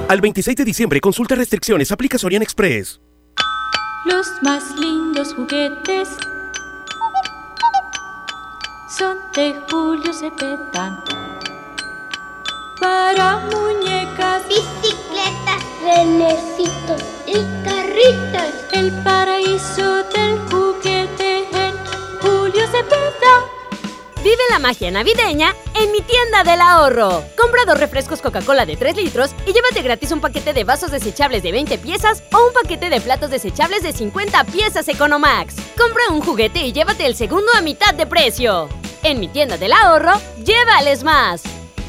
Al 0.08 0.21
26 0.21 0.56
de 0.56 0.65
diciembre, 0.65 1.02
consulta 1.02 1.34
restricciones, 1.36 1.91
aplica 1.91 2.17
Sorian 2.17 2.43
Express. 2.43 3.02
Los 4.06 4.28
más 4.43 4.63
lindos 4.80 5.34
juguetes 5.34 6.10
son 8.88 9.17
de 9.36 9.56
Julio 9.67 10.13
Cepeda. 10.13 11.04
Para 12.79 13.38
muñecas, 13.51 14.43
bicicletas, 14.47 15.63
renecitos 15.83 17.01
y 17.25 17.35
carritas. 17.63 18.53
El 18.73 18.91
paraíso 19.03 20.03
del 20.03 20.39
juguete 20.49 21.47
en 21.53 21.73
Julio 22.21 22.65
Cepeda. 22.67 23.45
Vive 24.23 24.41
la 24.49 24.59
magia 24.59 24.91
navideña 24.91 25.53
en 25.75 25.91
mi 25.91 26.01
tienda 26.01 26.43
del 26.43 26.59
ahorro. 26.59 27.23
Compra 27.38 27.63
dos 27.65 27.79
refrescos 27.79 28.21
Coca-Cola 28.21 28.65
de 28.65 28.75
3 28.75 28.97
litros 28.97 29.31
y 29.45 29.53
llévate 29.53 29.81
gratis 29.81 30.11
un 30.11 30.19
paquete 30.19 30.51
de 30.53 30.63
vasos 30.63 30.91
desechables 30.91 31.43
de 31.43 31.51
20 31.51 31.77
piezas 31.77 32.23
o 32.33 32.47
un 32.47 32.53
paquete 32.53 32.89
de 32.89 32.99
platos 32.99 33.29
desechables 33.29 33.83
de 33.83 33.93
50 33.93 34.43
piezas 34.45 34.88
Economax. 34.88 35.55
Compra 35.77 36.09
un 36.09 36.21
juguete 36.21 36.65
y 36.65 36.73
llévate 36.73 37.05
el 37.05 37.15
segundo 37.15 37.51
a 37.55 37.61
mitad 37.61 37.93
de 37.93 38.07
precio. 38.07 38.67
En 39.03 39.19
mi 39.19 39.27
tienda 39.27 39.57
del 39.57 39.71
ahorro, 39.71 40.13
llévales 40.43 41.03
más. 41.03 41.43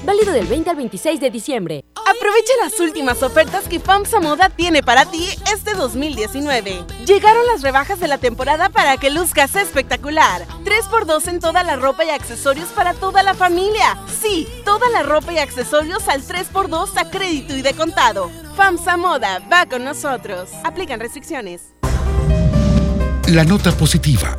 Válido 0.07 0.33
del 0.33 0.47
20 0.47 0.71
al 0.71 0.77
26 0.77 1.19
de 1.19 1.31
diciembre. 1.33 1.85
Aprovecha 1.97 2.53
las 2.63 2.79
últimas 2.79 3.25
ofertas 3.25 3.67
que 3.67 3.81
FAMSA 3.81 4.21
Moda 4.21 4.49
tiene 4.51 4.81
para 4.81 5.05
ti 5.05 5.27
este 5.53 5.75
2019. 5.75 6.85
Llegaron 7.05 7.45
las 7.49 7.63
rebajas 7.63 7.99
de 7.99 8.07
la 8.07 8.17
temporada 8.17 8.69
para 8.69 8.99
que 8.99 9.11
luzcas 9.11 9.57
espectacular. 9.57 10.47
3x2 10.65 11.27
en 11.27 11.41
toda 11.41 11.65
la 11.65 11.75
ropa 11.75 12.05
y 12.05 12.11
accesorios 12.11 12.69
para 12.69 12.95
toda 12.95 13.25
la 13.25 13.35
familia. 13.35 13.99
Sí, 14.23 14.47
toda 14.65 14.89
la 14.91 15.03
ropa 15.03 15.33
y 15.33 15.39
accesorios 15.39 16.07
al 16.07 16.23
3x2 16.23 16.91
a 16.99 17.11
crédito 17.11 17.57
y 17.57 17.63
de 17.63 17.75
contado. 17.75 18.31
FAMSA 18.55 18.97
Moda 18.97 19.41
va 19.53 19.67
con 19.67 19.83
nosotros. 19.83 20.51
Aplican 20.63 21.01
restricciones. 21.01 21.73
La 23.27 23.43
nota 23.43 23.73
positiva. 23.73 24.39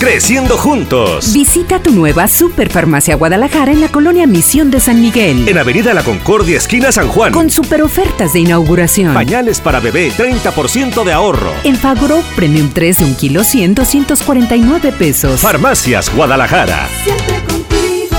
Creciendo 0.00 0.56
juntos. 0.56 1.34
Visita 1.34 1.78
tu 1.78 1.90
nueva 1.90 2.26
Superfarmacia 2.26 3.16
Guadalajara 3.16 3.70
en 3.70 3.82
la 3.82 3.88
colonia 3.88 4.26
Misión 4.26 4.70
de 4.70 4.80
San 4.80 4.98
Miguel. 4.98 5.46
En 5.46 5.58
Avenida 5.58 5.92
La 5.92 6.02
Concordia, 6.02 6.56
esquina 6.56 6.90
San 6.90 7.08
Juan. 7.08 7.34
Con 7.34 7.50
super 7.50 7.82
ofertas 7.82 8.32
de 8.32 8.40
inauguración. 8.40 9.12
Pañales 9.12 9.60
para 9.60 9.78
bebé, 9.78 10.10
30% 10.10 11.04
de 11.04 11.12
ahorro. 11.12 11.52
En 11.64 11.76
Fagro 11.76 12.22
Premium 12.34 12.70
3 12.72 12.96
de 12.96 13.04
un 13.04 13.14
kilo 13.14 13.44
100, 13.44 13.74
249 13.74 14.92
pesos. 14.92 15.42
Farmacias 15.42 16.10
Guadalajara. 16.16 16.88
Siempre 17.04 17.34
contigo. 17.44 18.16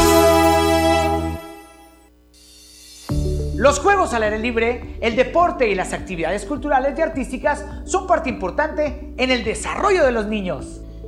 Los 3.55 3.79
juegos 3.79 4.13
al 4.13 4.21
aire 4.21 4.37
libre, 4.37 4.97
el 5.01 5.15
deporte 5.15 5.67
y 5.67 5.73
las 5.73 5.93
actividades 5.93 6.45
culturales 6.45 6.93
y 6.95 7.01
artísticas 7.01 7.65
son 7.85 8.05
parte 8.05 8.29
importante 8.29 9.15
en 9.17 9.31
el 9.31 9.43
desarrollo 9.43 10.05
de 10.05 10.11
los 10.11 10.27
niños. 10.27 10.81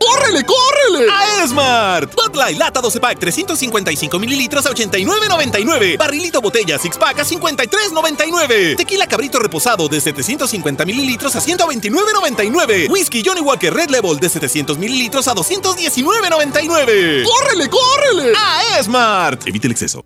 ¡Córrele, 0.00 0.42
córrele! 0.44 1.10
A 1.12 1.44
Esmart. 1.44 2.14
Bud 2.14 2.34
Light 2.34 2.56
Lata 2.56 2.80
12 2.80 3.00
Pack 3.00 3.18
355 3.18 4.18
mililitros 4.18 4.64
a 4.64 4.70
89.99. 4.70 5.98
Barrilito 5.98 6.40
Botella 6.40 6.78
Six 6.78 6.96
Pack 6.96 7.18
a 7.20 7.24
53.99. 7.24 8.76
Tequila 8.76 9.06
Cabrito 9.06 9.38
Reposado 9.38 9.88
de 9.88 10.00
750 10.00 10.86
mililitros 10.86 11.36
a 11.36 11.40
129.99. 11.40 12.88
Whisky 12.90 13.22
Johnny 13.24 13.42
Walker 13.42 13.74
Red 13.74 13.90
Level 13.90 14.18
de 14.18 14.30
700 14.30 14.78
mililitros 14.78 15.28
a 15.28 15.34
219.99. 15.34 17.24
¡Córrele, 17.24 17.68
córrele! 17.68 18.32
A 18.36 18.78
Esmart. 18.78 19.46
Evite 19.46 19.66
el 19.66 19.72
exceso. 19.72 20.04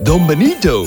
Don 0.00 0.26
Benito, 0.26 0.86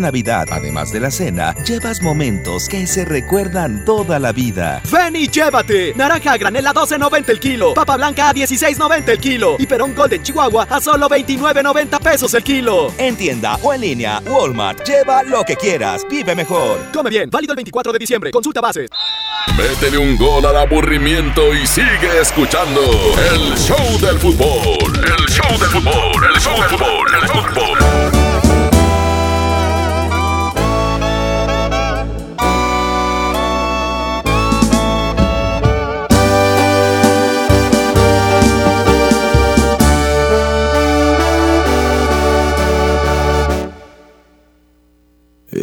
Navidad, 0.00 0.48
además 0.50 0.92
de 0.92 1.00
la 1.00 1.10
cena, 1.10 1.54
llevas 1.64 2.02
momentos 2.02 2.68
que 2.68 2.86
se 2.86 3.04
recuerdan 3.04 3.84
toda 3.84 4.18
la 4.18 4.32
vida. 4.32 4.82
Ven 4.90 5.16
y 5.16 5.28
llévate. 5.28 5.94
Naranja 5.94 6.32
a 6.32 6.36
granel 6.36 6.66
a 6.66 6.74
12.90 6.74 7.28
el 7.28 7.40
kilo. 7.40 7.74
Papa 7.74 7.96
blanca 7.96 8.30
a 8.30 8.34
16.90 8.34 9.08
el 9.08 9.18
kilo. 9.18 9.56
Y 9.58 9.66
perón 9.66 9.94
Golden 9.94 10.22
Chihuahua 10.22 10.66
a 10.68 10.80
solo 10.80 11.08
29.90 11.08 12.00
pesos 12.00 12.34
el 12.34 12.42
kilo. 12.42 12.92
En 12.98 13.16
tienda 13.16 13.56
o 13.62 13.72
en 13.72 13.80
línea, 13.80 14.20
Walmart, 14.26 14.84
lleva 14.86 15.22
lo 15.22 15.44
que 15.44 15.56
quieras, 15.56 16.04
vive 16.10 16.34
mejor. 16.34 16.78
Come 16.92 17.10
bien, 17.10 17.30
válido 17.30 17.52
el 17.52 17.56
24 17.56 17.92
de 17.92 17.98
diciembre. 17.98 18.30
Consulta 18.30 18.60
bases. 18.60 18.88
Métele 19.56 19.98
un 19.98 20.16
gol 20.16 20.44
al 20.46 20.56
aburrimiento 20.56 21.54
y 21.54 21.66
sigue 21.66 22.20
escuchando 22.20 22.80
el 23.32 23.56
show 23.56 23.98
del 24.00 24.18
fútbol. 24.18 24.92
El 24.96 25.26
show 25.28 25.58
del 25.58 25.68
fútbol, 25.68 26.24
el 26.34 26.40
show 26.40 26.54
del 26.60 26.70
fútbol, 26.70 27.14
el 27.22 27.28
fútbol. 27.28 28.23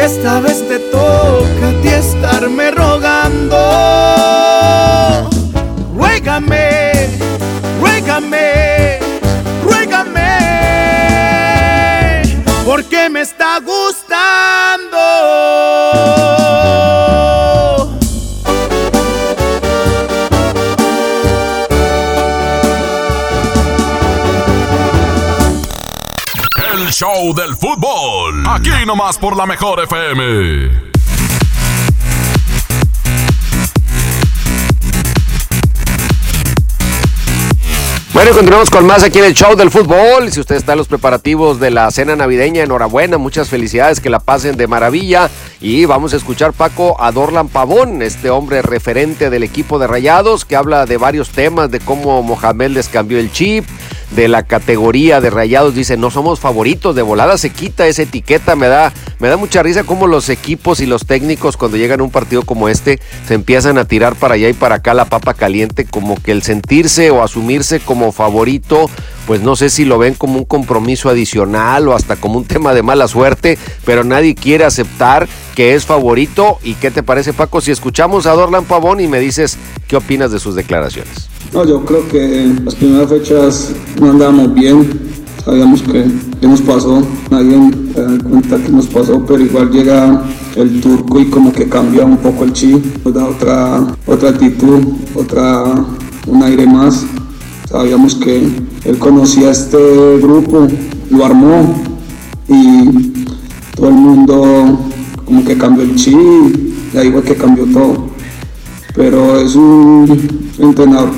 Esta 0.00 0.38
vez 0.38 0.66
te 0.68 0.78
toca 0.78 1.68
a 1.70 1.82
ti 1.82 1.88
estarme 1.88 2.70
rogando. 2.70 3.56
Ruégame, 5.92 7.08
ruégame, 7.80 9.00
ruégame, 9.64 10.30
porque 12.64 13.08
me 13.08 13.22
está 13.22 13.58
gustando. 13.58 14.07
Show 27.18 27.34
del 27.34 27.56
fútbol. 27.56 28.44
Aquí 28.46 28.70
nomás 28.86 29.18
por 29.18 29.36
la 29.36 29.46
mejor 29.46 29.80
FM. 29.80 30.88
Bueno, 38.12 38.32
continuamos 38.32 38.68
con 38.70 38.86
más 38.86 39.04
aquí 39.04 39.18
en 39.18 39.26
el 39.26 39.34
show 39.34 39.54
del 39.54 39.70
fútbol. 39.70 40.32
Si 40.32 40.40
usted 40.40 40.56
está 40.56 40.72
en 40.72 40.78
los 40.78 40.88
preparativos 40.88 41.60
de 41.60 41.70
la 41.70 41.90
cena 41.90 42.16
navideña, 42.16 42.62
enhorabuena, 42.62 43.16
muchas 43.16 43.48
felicidades, 43.48 44.00
que 44.00 44.10
la 44.10 44.18
pasen 44.18 44.56
de 44.56 44.66
maravilla. 44.66 45.30
Y 45.60 45.84
vamos 45.84 46.14
a 46.14 46.16
escuchar, 46.16 46.52
Paco, 46.52 47.00
a 47.00 47.12
Dorlan 47.12 47.48
Pavón, 47.48 48.02
este 48.02 48.30
hombre 48.30 48.62
referente 48.62 49.30
del 49.30 49.44
equipo 49.44 49.78
de 49.78 49.86
Rayados, 49.86 50.44
que 50.44 50.56
habla 50.56 50.86
de 50.86 50.96
varios 50.96 51.30
temas, 51.30 51.70
de 51.70 51.80
cómo 51.80 52.22
Mohamed 52.22 52.70
les 52.70 52.88
cambió 52.88 53.18
el 53.18 53.30
chip, 53.30 53.64
de 54.10 54.28
la 54.28 54.42
categoría 54.42 55.20
de 55.20 55.30
Rayados. 55.30 55.74
Dice, 55.74 55.96
no 55.96 56.10
somos 56.10 56.40
favoritos, 56.40 56.94
de 56.94 57.02
volada 57.02 57.38
se 57.38 57.50
quita 57.50 57.86
esa 57.86 58.02
etiqueta. 58.02 58.56
Me 58.56 58.68
da, 58.68 58.92
me 59.18 59.28
da 59.28 59.36
mucha 59.36 59.62
risa 59.62 59.84
cómo 59.84 60.06
los 60.06 60.28
equipos 60.28 60.80
y 60.80 60.86
los 60.86 61.06
técnicos 61.06 61.56
cuando 61.56 61.76
llegan 61.76 62.00
a 62.00 62.04
un 62.04 62.10
partido 62.10 62.42
como 62.42 62.68
este 62.68 63.00
se 63.26 63.34
empiezan 63.34 63.78
a 63.78 63.84
tirar 63.84 64.14
para 64.14 64.34
allá 64.34 64.48
y 64.48 64.54
para 64.54 64.76
acá 64.76 64.94
la 64.94 65.06
papa 65.06 65.34
caliente, 65.34 65.84
como 65.84 66.16
que 66.16 66.32
el 66.32 66.42
sentirse 66.42 67.10
o 67.10 67.22
asumirse 67.22 67.80
como 67.80 68.12
favorito, 68.12 68.90
pues 69.26 69.40
no 69.42 69.56
sé 69.56 69.70
si 69.70 69.84
lo 69.84 69.98
ven 69.98 70.14
como 70.14 70.38
un 70.38 70.44
compromiso 70.44 71.08
adicional 71.08 71.88
o 71.88 71.94
hasta 71.94 72.16
como 72.16 72.38
un 72.38 72.44
tema 72.44 72.74
de 72.74 72.82
mala 72.82 73.08
suerte, 73.08 73.58
pero 73.84 74.04
nadie 74.04 74.34
quiere 74.34 74.64
aceptar 74.64 75.28
que 75.58 75.74
es 75.74 75.86
favorito. 75.86 76.58
¿Y 76.62 76.74
qué 76.74 76.92
te 76.92 77.02
parece, 77.02 77.32
Paco, 77.32 77.60
si 77.60 77.72
escuchamos 77.72 78.26
a 78.26 78.32
Dorlan 78.32 78.64
Pavón 78.64 79.00
y 79.00 79.08
me 79.08 79.18
dices 79.18 79.58
qué 79.88 79.96
opinas 79.96 80.30
de 80.30 80.38
sus 80.38 80.54
declaraciones? 80.54 81.28
No, 81.52 81.66
yo 81.66 81.84
creo 81.84 82.08
que 82.08 82.54
las 82.64 82.76
primeras 82.76 83.08
fechas 83.08 83.72
no 84.00 84.12
andábamos 84.12 84.54
bien. 84.54 84.88
Sabíamos 85.44 85.82
que, 85.82 86.04
que 86.40 86.46
nos 86.46 86.62
pasó, 86.62 87.04
nadie 87.30 87.58
se 87.92 88.00
da 88.00 88.18
cuenta 88.22 88.56
que 88.58 88.68
nos 88.68 88.86
pasó, 88.86 89.26
pero 89.26 89.42
igual 89.42 89.72
llega 89.72 90.22
el 90.54 90.80
turco 90.80 91.18
y 91.18 91.28
como 91.28 91.52
que 91.52 91.68
cambia 91.68 92.04
un 92.04 92.18
poco 92.18 92.44
el 92.44 92.52
chip, 92.52 93.04
nos 93.04 93.14
da 93.14 93.26
otra, 93.26 93.84
otra 94.06 94.28
actitud, 94.28 94.84
otra, 95.16 95.64
un 96.28 96.42
aire 96.44 96.68
más. 96.68 97.04
Sabíamos 97.68 98.14
que 98.14 98.48
él 98.84 98.98
conocía 99.00 99.50
este 99.50 100.18
grupo, 100.18 100.68
lo 101.10 101.24
armó 101.24 101.82
y 102.46 103.26
todo 103.74 103.88
el 103.88 103.94
mundo 103.94 104.87
como 105.28 105.44
que 105.44 105.58
cambió 105.58 105.84
el 105.84 105.94
chip 105.94 106.16
y 106.94 106.96
ahí 106.96 107.12
fue 107.12 107.22
que 107.22 107.34
cambió 107.34 107.66
todo. 107.66 108.08
Pero 108.94 109.38
es 109.38 109.54
un 109.54 110.26
entrenador 110.58 111.10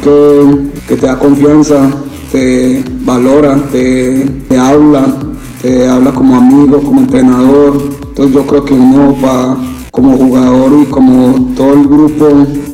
que, 0.88 0.96
te 0.96 1.06
da 1.06 1.16
confianza, 1.16 1.88
te 2.32 2.84
valora, 3.04 3.56
te, 3.70 4.26
habla, 4.58 5.16
te 5.62 5.86
habla 5.86 6.12
como 6.12 6.34
amigo, 6.34 6.82
como 6.82 7.02
entrenador. 7.02 7.80
Entonces 8.08 8.34
yo 8.34 8.46
creo 8.46 8.64
que 8.64 8.74
uno 8.74 9.16
va 9.24 9.56
como 9.92 10.16
jugador 10.16 10.72
y 10.82 10.86
como 10.86 11.52
todo 11.56 11.72
el 11.74 11.86
grupo, 11.86 12.26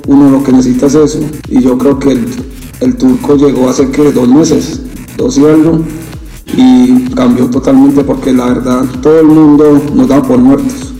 uno 0.06 0.30
lo 0.30 0.42
que 0.42 0.52
necesita 0.52 0.86
es 0.86 0.94
eso. 0.94 1.20
Y 1.50 1.60
yo 1.60 1.76
creo 1.76 1.98
que 1.98 2.18
el, 2.80 2.96
turco 2.96 3.36
llegó 3.36 3.68
hace 3.68 3.90
que 3.90 4.10
dos 4.10 4.26
meses, 4.26 4.80
dos 5.18 5.38
y 5.38 6.06
y 6.56 7.04
cambió 7.14 7.50
totalmente 7.50 8.02
porque 8.04 8.32
la 8.32 8.46
verdad 8.46 8.84
todo 9.02 9.20
el 9.20 9.26
mundo 9.26 9.82
nos 9.94 10.08
da 10.08 10.22
por 10.22 10.38
muertos. 10.38 10.95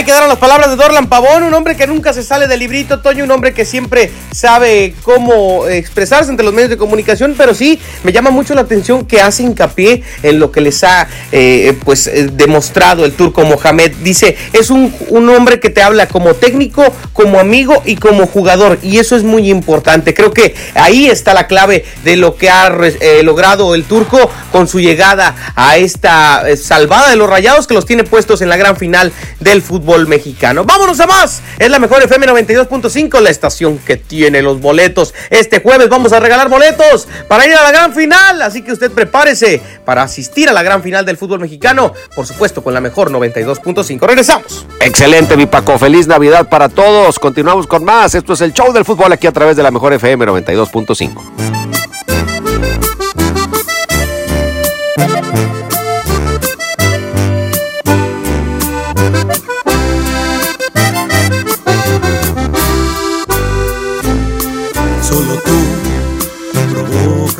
Ahí 0.00 0.06
quedaron 0.06 0.30
las 0.30 0.38
palabras 0.38 0.70
de 0.70 0.76
Dorlan 0.76 1.08
Pavón, 1.08 1.42
un 1.42 1.52
hombre 1.52 1.76
que 1.76 1.86
nunca 1.86 2.14
se 2.14 2.22
sale 2.22 2.46
del 2.46 2.60
librito, 2.60 3.00
Toño, 3.00 3.22
un 3.22 3.30
hombre 3.32 3.52
que 3.52 3.66
siempre 3.66 4.10
sabe 4.32 4.94
cómo 5.02 5.66
expresarse 5.66 6.30
ante 6.30 6.42
los 6.42 6.54
medios 6.54 6.70
de 6.70 6.78
comunicación, 6.78 7.34
pero 7.36 7.52
sí 7.52 7.78
me 8.02 8.10
llama 8.10 8.30
mucho 8.30 8.54
la 8.54 8.62
atención 8.62 9.04
que 9.04 9.20
hace 9.20 9.42
hincapié 9.42 10.02
en 10.22 10.38
lo 10.38 10.50
que 10.50 10.62
les 10.62 10.82
ha 10.84 11.06
eh, 11.32 11.76
pues 11.84 12.06
eh, 12.06 12.30
demostrado 12.32 13.04
el 13.04 13.12
turco 13.12 13.44
Mohamed. 13.44 13.92
Dice, 14.02 14.38
es 14.54 14.70
un, 14.70 14.90
un, 15.08 15.28
hombre 15.28 15.60
que 15.60 15.68
te 15.68 15.82
habla 15.82 16.08
como 16.08 16.32
técnico, 16.32 16.82
como 17.12 17.38
amigo 17.38 17.82
y 17.84 17.96
como 17.96 18.26
jugador, 18.26 18.78
y 18.82 19.00
eso 19.00 19.16
es 19.16 19.22
muy 19.22 19.50
importante. 19.50 20.14
Creo 20.14 20.32
que 20.32 20.54
ahí 20.76 21.08
está 21.08 21.34
la 21.34 21.46
clave 21.46 21.84
de 22.04 22.16
lo 22.16 22.36
que 22.36 22.48
ha 22.48 22.68
eh, 22.68 23.22
logrado 23.22 23.74
el 23.74 23.84
turco 23.84 24.30
con 24.50 24.66
su 24.66 24.80
llegada 24.80 25.52
a 25.56 25.76
esta 25.76 26.46
salvada 26.56 27.10
de 27.10 27.16
los 27.16 27.28
rayados 27.28 27.66
que 27.66 27.74
los 27.74 27.84
tiene 27.84 28.04
puestos 28.04 28.40
en 28.40 28.48
la 28.48 28.56
gran 28.56 28.78
final 28.78 29.12
del 29.40 29.60
fútbol 29.60 29.89
mexicano. 29.98 30.64
Vámonos 30.64 31.00
a 31.00 31.06
más. 31.06 31.42
Es 31.58 31.70
la 31.70 31.78
mejor 31.78 32.02
FM 32.02 32.26
92.5, 32.28 33.20
la 33.20 33.30
estación 33.30 33.78
que 33.78 33.96
tiene 33.96 34.42
los 34.42 34.60
boletos. 34.60 35.14
Este 35.30 35.60
jueves 35.60 35.88
vamos 35.88 36.12
a 36.12 36.20
regalar 36.20 36.48
boletos 36.48 37.08
para 37.28 37.46
ir 37.46 37.54
a 37.54 37.62
la 37.62 37.72
gran 37.72 37.92
final. 37.92 38.40
Así 38.42 38.62
que 38.62 38.72
usted 38.72 38.90
prepárese 38.90 39.60
para 39.84 40.02
asistir 40.02 40.48
a 40.48 40.52
la 40.52 40.62
gran 40.62 40.82
final 40.82 41.04
del 41.04 41.16
fútbol 41.16 41.40
mexicano. 41.40 41.92
Por 42.14 42.26
supuesto, 42.26 42.62
con 42.62 42.72
la 42.72 42.80
mejor 42.80 43.10
92.5. 43.10 44.06
Regresamos. 44.06 44.66
Excelente, 44.80 45.36
mi 45.36 45.46
Paco. 45.46 45.78
Feliz 45.78 46.06
Navidad 46.06 46.48
para 46.48 46.68
todos. 46.68 47.18
Continuamos 47.18 47.66
con 47.66 47.84
más. 47.84 48.14
Esto 48.14 48.34
es 48.34 48.40
el 48.40 48.52
show 48.52 48.72
del 48.72 48.84
fútbol 48.84 49.12
aquí 49.12 49.26
a 49.26 49.32
través 49.32 49.56
de 49.56 49.62
la 49.62 49.70
mejor 49.70 49.92
FM 49.92 50.26
92.5. 50.26 52.09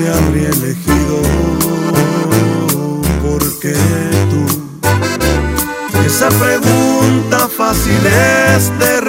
Te 0.00 0.10
habría 0.10 0.48
elegido, 0.48 1.20
porque 3.22 3.74
tú, 4.30 4.46
esa 6.06 6.28
pregunta 6.28 7.48
fácil 7.48 8.00
es 8.06 8.78
de 8.78 8.99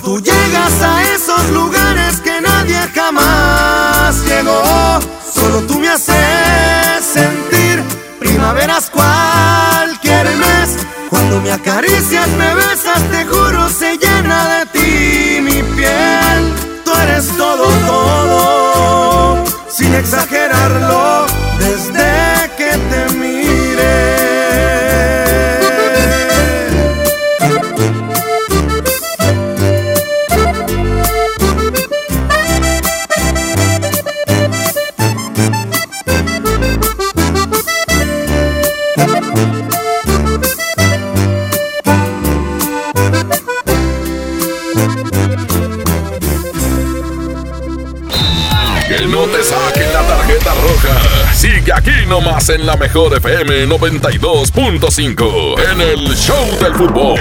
Pues 0.00 0.02
tú 0.02 0.20
llegas 0.20 0.82
a 0.82 1.02
esos 1.14 1.50
lugares 1.50 2.20
que 2.20 2.40
nadie 2.40 2.78
jamás 2.94 4.22
llegó. 4.24 5.00
Solo 5.34 5.62
tú 5.62 5.80
me 5.80 5.88
haces 5.88 7.04
sentir 7.04 7.82
primaveras 8.20 8.90
cualquier 8.90 10.26
mes. 10.36 10.86
Cuando 11.10 11.40
me 11.40 11.50
acaricias, 11.50 12.28
me 12.36 12.54
besas, 12.54 13.02
te 13.10 13.24
juro, 13.24 13.68
se 13.70 13.87
en 52.50 52.66
la 52.66 52.76
mejor 52.76 53.14
FM 53.14 53.66
92.5 53.68 55.54
en 55.72 55.80
el 55.80 56.16
Show 56.16 56.46
del 56.60 56.74
Fútbol. 56.74 57.18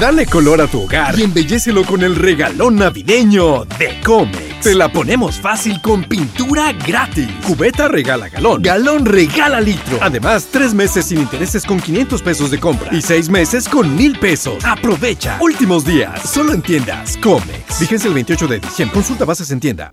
Dale 0.00 0.26
color 0.26 0.60
a 0.60 0.66
tu 0.66 0.84
hogar 0.84 1.18
y 1.18 1.24
embellecelo 1.24 1.84
con 1.84 2.02
el 2.02 2.14
regalón 2.14 2.76
navideño 2.76 3.64
de 3.64 4.00
Comex. 4.04 4.60
Te 4.60 4.74
la 4.74 4.90
ponemos 4.90 5.40
fácil 5.40 5.80
con 5.82 6.04
pintura 6.04 6.72
gratis. 6.72 7.28
Cubeta 7.46 7.88
regala 7.88 8.28
galón. 8.28 8.62
Galón 8.62 9.04
regala 9.04 9.60
litro. 9.60 9.98
Además, 10.00 10.48
tres 10.50 10.72
meses 10.72 11.06
sin 11.06 11.18
intereses 11.18 11.64
con 11.64 11.80
500 11.80 12.22
pesos 12.22 12.50
de 12.50 12.58
compra 12.58 12.94
y 12.94 13.02
seis 13.02 13.28
meses 13.28 13.68
con 13.68 13.94
mil 13.96 14.18
pesos. 14.18 14.64
Aprovecha. 14.64 15.36
Últimos 15.40 15.84
días. 15.84 16.22
Solo 16.30 16.54
en 16.54 16.62
tiendas 16.62 17.16
Comex. 17.18 17.80
Vigencia 17.80 18.08
el 18.08 18.14
28 18.14 18.46
de 18.46 18.60
diciembre. 18.60 18.94
Consulta 18.94 19.24
bases 19.24 19.50
en 19.50 19.60
tienda. 19.60 19.92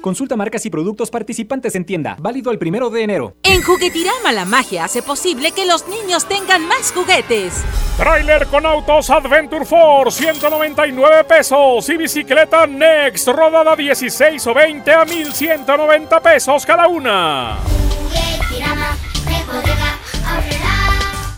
Consulta 0.00 0.36
marcas 0.36 0.64
y 0.66 0.70
productos 0.70 1.10
participantes 1.10 1.74
en 1.74 1.84
tienda. 1.84 2.16
Válido 2.18 2.50
el 2.50 2.58
primero 2.58 2.90
de 2.90 3.02
enero. 3.02 3.36
En 3.42 3.62
Juguetirama 3.62 4.32
la 4.32 4.44
magia 4.44 4.84
hace 4.84 5.02
posible 5.02 5.52
que 5.52 5.66
los 5.66 5.86
niños 5.88 6.26
tengan 6.26 6.66
más 6.66 6.92
juguetes. 6.92 7.64
Trailer 7.96 8.46
con 8.46 8.64
autos 8.64 9.10
Adventure 9.10 9.66
Force, 9.66 10.22
199 10.22 11.24
pesos. 11.24 11.88
Y 11.88 11.96
bicicleta 11.96 12.66
Next, 12.66 13.28
rodada 13.28 13.76
16 13.76 14.46
o 14.46 14.54
20 14.54 14.92
a 14.92 15.04
1190 15.04 16.20
pesos 16.20 16.64
cada 16.64 16.88
una. 16.88 17.58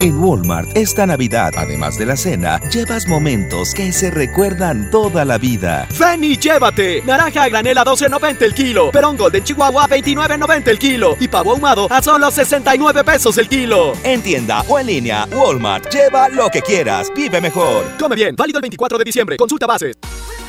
En 0.00 0.18
Walmart 0.18 0.74
esta 0.74 1.06
Navidad, 1.06 1.52
además 1.58 1.98
de 1.98 2.06
la 2.06 2.16
cena, 2.16 2.58
llevas 2.70 3.06
momentos 3.06 3.74
que 3.74 3.92
se 3.92 4.10
recuerdan 4.10 4.90
toda 4.90 5.26
la 5.26 5.36
vida. 5.36 5.86
Ven 5.98 6.24
y 6.24 6.38
llévate. 6.38 7.02
Naranja 7.04 7.42
a 7.42 7.48
granel 7.50 7.76
a 7.76 7.84
12.90 7.84 8.40
el 8.40 8.54
kilo. 8.54 8.90
Perón 8.92 9.18
Golden 9.18 9.44
Chihuahua 9.44 9.84
a 9.84 9.88
29.90 9.88 10.68
el 10.68 10.78
kilo. 10.78 11.16
Y 11.20 11.28
pavo 11.28 11.50
ahumado 11.50 11.86
a 11.90 12.00
solo 12.00 12.30
69 12.30 13.04
pesos 13.04 13.36
el 13.36 13.46
kilo. 13.46 13.92
En 14.02 14.22
tienda 14.22 14.62
o 14.68 14.78
en 14.78 14.86
línea, 14.86 15.28
Walmart, 15.32 15.92
lleva 15.92 16.30
lo 16.30 16.48
que 16.48 16.62
quieras, 16.62 17.12
vive 17.14 17.38
mejor. 17.42 17.84
Come 17.98 18.16
bien, 18.16 18.34
válido 18.34 18.58
el 18.58 18.62
24 18.62 18.96
de 18.96 19.04
diciembre. 19.04 19.36
Consulta 19.36 19.66
bases. 19.66 19.98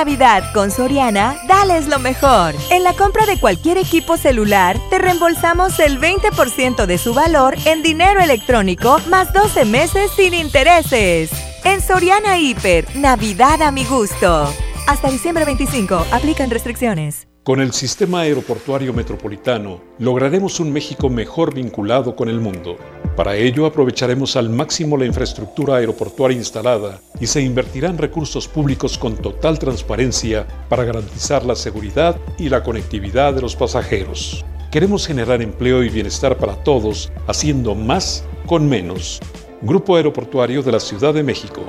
Navidad 0.00 0.54
con 0.54 0.70
Soriana, 0.70 1.36
dales 1.46 1.86
lo 1.86 1.98
mejor. 1.98 2.54
En 2.70 2.84
la 2.84 2.94
compra 2.94 3.26
de 3.26 3.38
cualquier 3.38 3.76
equipo 3.76 4.16
celular, 4.16 4.80
te 4.88 4.98
reembolsamos 4.98 5.78
el 5.78 6.00
20% 6.00 6.86
de 6.86 6.96
su 6.96 7.12
valor 7.12 7.54
en 7.66 7.82
dinero 7.82 8.18
electrónico 8.18 8.98
más 9.10 9.30
12 9.34 9.66
meses 9.66 10.10
sin 10.16 10.32
intereses. 10.32 11.30
En 11.64 11.82
Soriana 11.82 12.38
Hiper, 12.38 12.96
Navidad 12.96 13.60
a 13.60 13.72
mi 13.72 13.84
gusto. 13.84 14.50
Hasta 14.86 15.10
diciembre 15.10 15.44
25, 15.44 16.06
aplican 16.12 16.48
restricciones. 16.48 17.29
Con 17.50 17.60
el 17.60 17.72
sistema 17.72 18.20
aeroportuario 18.20 18.92
metropolitano 18.92 19.80
lograremos 19.98 20.60
un 20.60 20.72
México 20.72 21.08
mejor 21.08 21.52
vinculado 21.52 22.14
con 22.14 22.28
el 22.28 22.38
mundo. 22.38 22.76
Para 23.16 23.34
ello 23.34 23.66
aprovecharemos 23.66 24.36
al 24.36 24.50
máximo 24.50 24.96
la 24.96 25.04
infraestructura 25.04 25.74
aeroportuaria 25.74 26.38
instalada 26.38 27.00
y 27.18 27.26
se 27.26 27.42
invertirán 27.42 27.98
recursos 27.98 28.46
públicos 28.46 28.96
con 28.96 29.16
total 29.16 29.58
transparencia 29.58 30.46
para 30.68 30.84
garantizar 30.84 31.44
la 31.44 31.56
seguridad 31.56 32.20
y 32.38 32.50
la 32.50 32.62
conectividad 32.62 33.34
de 33.34 33.40
los 33.40 33.56
pasajeros. 33.56 34.44
Queremos 34.70 35.08
generar 35.08 35.42
empleo 35.42 35.82
y 35.82 35.88
bienestar 35.88 36.38
para 36.38 36.54
todos 36.62 37.10
haciendo 37.26 37.74
más 37.74 38.24
con 38.46 38.68
menos. 38.68 39.18
Grupo 39.60 39.96
Aeroportuario 39.96 40.62
de 40.62 40.70
la 40.70 40.78
Ciudad 40.78 41.12
de 41.12 41.24
México. 41.24 41.62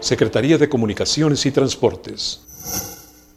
Secretaría 0.00 0.58
de 0.58 0.68
Comunicaciones 0.68 1.46
y 1.46 1.52
Transportes. 1.52 2.40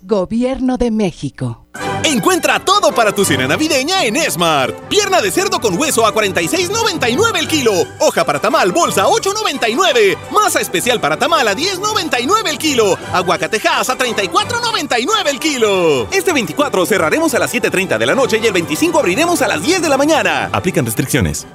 Gobierno 0.02 0.78
de 0.78 0.90
México. 0.90 1.67
Encuentra 2.08 2.58
todo 2.62 2.94
para 2.94 3.12
tu 3.12 3.26
cena 3.26 3.48
navideña 3.48 4.06
en 4.06 4.16
Smart. 4.32 4.74
Pierna 4.88 5.20
de 5.20 5.30
cerdo 5.30 5.60
con 5.60 5.78
hueso 5.78 6.06
a 6.06 6.14
46.99 6.14 7.38
el 7.38 7.50
kilo. 7.50 7.74
Hoja 8.00 8.24
para 8.24 8.40
tamal 8.40 8.72
bolsa 8.72 9.04
a 9.04 9.08
8.99. 9.08 10.18
Masa 10.32 10.62
especial 10.62 11.02
para 11.02 11.20
tamal 11.20 11.46
a 11.46 11.54
10.99 11.54 12.48
el 12.48 12.58
kilo. 12.58 12.98
Aguacatejas 13.12 13.90
a 13.90 13.98
34.99 13.98 15.28
el 15.28 15.38
kilo. 15.38 16.08
Este 16.10 16.32
24 16.32 16.86
cerraremos 16.86 17.34
a 17.34 17.40
las 17.40 17.54
7.30 17.54 17.98
de 17.98 18.06
la 18.06 18.16
noche 18.16 18.40
y 18.42 18.48
el 18.48 18.54
25 18.54 19.00
abriremos 19.00 19.42
a 19.42 19.50
las 19.50 19.62
10 19.62 19.82
de 19.82 19.90
la 19.90 19.98
mañana. 19.98 20.50
Aplican 20.54 20.86
restricciones. 20.86 21.46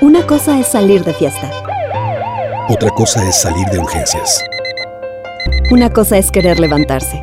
Una 0.00 0.26
cosa 0.26 0.58
es 0.58 0.68
salir 0.68 1.04
de 1.04 1.12
fiesta. 1.12 1.50
Otra 2.70 2.88
cosa 2.88 3.22
es 3.28 3.38
salir 3.38 3.66
de 3.66 3.80
urgencias. 3.80 4.42
Una 5.70 5.92
cosa 5.92 6.16
es 6.16 6.30
querer 6.30 6.58
levantarse. 6.58 7.22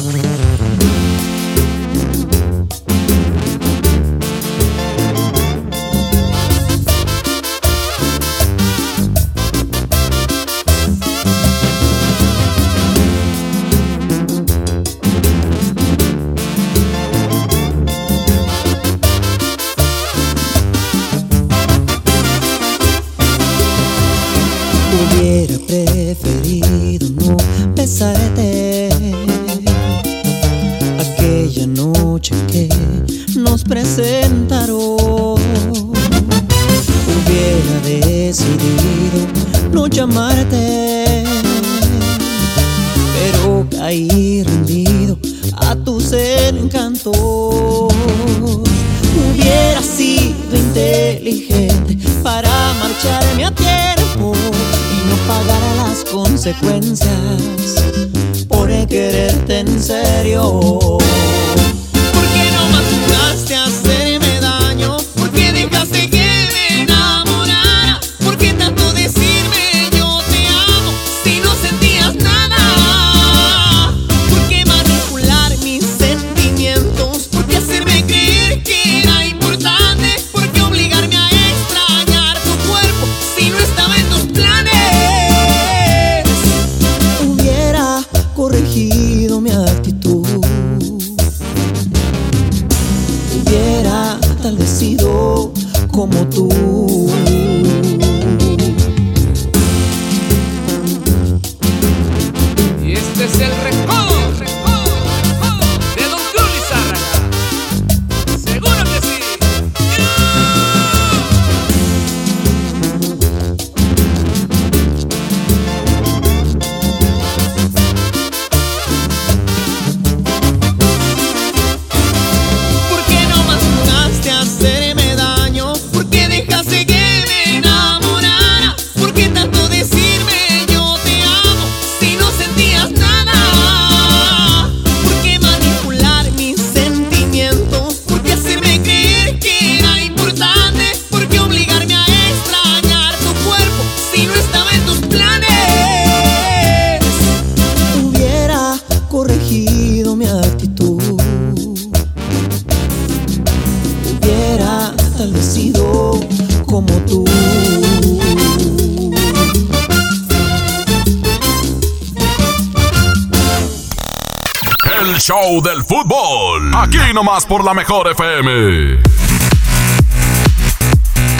Show 165.51 165.61
del 165.61 165.83
fútbol. 165.83 166.71
Aquí 166.75 167.13
nomás 167.13 167.45
por 167.45 167.63
la 167.63 167.73
mejor 167.73 168.09
FM. 168.11 169.01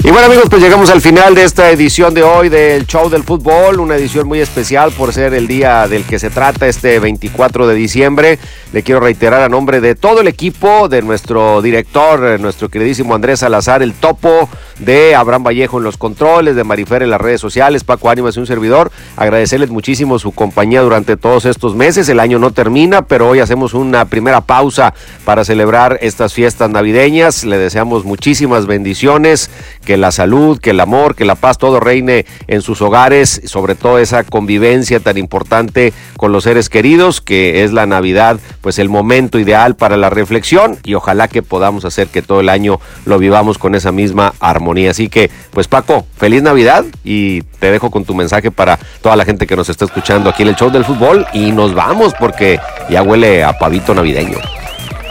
Y 0.04 0.10
bueno 0.10 0.26
amigos, 0.26 0.48
pues 0.50 0.62
llegamos 0.62 0.90
al 0.90 1.00
final 1.02 1.36
de 1.36 1.44
esta 1.44 1.70
edición 1.70 2.14
de 2.14 2.24
hoy 2.24 2.50
del 2.50 2.88
Show 2.88 3.10
del 3.10 3.24
Fútbol, 3.24 3.80
una 3.80 3.96
edición 3.96 4.28
muy 4.28 4.40
especial 4.40 4.92
por 4.92 5.14
ser 5.14 5.34
el 5.36 5.48
día 5.48 5.88
del 5.88 6.04
que 6.04 6.18
se 6.18 6.30
trata 6.30 6.68
este 6.68 7.00
24 7.00 7.68
de 7.68 7.76
diciembre. 7.76 8.40
Le 8.74 8.84
quiero 8.84 9.02
reiterar 9.02 9.42
a 9.42 9.50
nombre 9.50 9.82
de 9.82 9.96
todo 9.96 10.22
el 10.22 10.30
equipo, 10.30 10.88
de 10.88 11.02
nuestro 11.02 11.62
director, 11.62 12.26
eh, 12.26 12.38
nuestro 12.38 12.70
queridísimo 12.70 13.14
Andrés 13.14 13.42
Salazar, 13.42 13.84
el 13.84 13.94
topo, 13.94 14.48
de 14.80 15.14
Abraham 15.14 15.44
Vallejo 15.44 15.78
en 15.78 15.84
los 15.84 15.98
controles, 15.98 16.56
de 16.56 16.64
Marifer 16.64 17.04
en 17.04 17.10
las 17.10 17.22
redes 17.22 17.40
sociales, 17.42 17.84
Paco 17.84 18.10
Ánimas 18.10 18.36
y 18.36 18.40
un 18.40 18.48
servidor, 18.48 18.92
agradecerles 19.16 19.70
muchísimo 19.70 20.18
su 20.20 20.32
compañía 20.32 20.82
durante 20.82 21.18
todos 21.18 21.46
estos 21.46 21.76
meses. 21.76 22.10
El 22.10 22.20
año 22.20 22.40
no 22.40 22.52
termina, 22.52 23.04
pero 23.04 23.30
hoy 23.30 23.40
hacemos 23.40 23.74
una 23.74 24.06
primera 24.06 24.42
pausa 24.42 24.94
para 25.26 25.44
celebrar 25.44 26.00
estas 26.02 26.34
fiestas 26.34 26.70
navideñas. 26.70 27.44
Le 27.44 27.58
deseamos 27.58 28.06
muchísimas 28.06 28.66
bendiciones, 28.66 29.50
que 29.86 29.98
la 29.98 30.12
salud, 30.12 30.60
que 30.60 30.72
el 30.72 30.80
amor, 30.80 31.16
que 31.16 31.26
la 31.26 31.36
paz, 31.36 31.58
todo 31.58 31.80
reine 31.80 32.26
en 32.48 32.62
sus 32.62 32.82
hogares, 32.82 33.42
sobre 33.46 33.76
todo 33.76 34.00
esa 34.00 34.24
convivencia 34.24 35.00
tan 35.00 35.18
importante 35.18 35.94
con 36.18 36.32
los 36.32 36.46
seres 36.46 36.70
queridos, 36.70 37.22
que 37.22 37.64
es 37.64 37.74
la 37.74 37.86
Navidad, 37.86 38.40
pues 38.62 38.80
el 38.80 38.90
momento 38.90 39.40
ideal 39.40 39.76
para 39.76 39.98
la 39.98 40.10
reflexión 40.10 40.78
y 40.84 40.94
ojalá 40.94 41.28
que 41.28 41.42
podamos 41.42 41.86
hacer 41.86 42.08
que 42.08 42.22
todo 42.22 42.40
el 42.40 42.50
año 42.50 42.80
lo 43.06 43.18
vivamos 43.18 43.58
con 43.58 43.76
esa 43.76 43.92
misma 43.92 44.34
armonía. 44.40 44.92
Así 44.92 45.10
que, 45.10 45.30
pues 45.52 45.68
Paco, 45.68 46.06
feliz 46.18 46.42
Navidad 46.42 46.86
y 47.04 47.42
te 47.42 47.72
dejo 47.72 47.92
con 47.92 48.06
tu 48.06 48.16
mensaje 48.16 48.52
para 48.52 48.80
toda 49.02 49.16
la 49.16 49.26
gente 49.26 49.48
que 49.48 49.56
nos 49.56 49.70
está 49.70 49.86
escuchando 49.86 50.30
aquí 50.30 50.44
en 50.44 50.50
el 50.50 50.56
show 50.56 50.70
del 50.70 50.86
fútbol 50.86 51.26
y 51.34 51.52
nos 51.52 51.74
vamos 51.74 52.14
porque 52.20 52.60
ya 52.90 53.02
huele 53.04 53.44
a 53.44 53.58
pavito 53.58 53.94
navideño. 53.94 54.38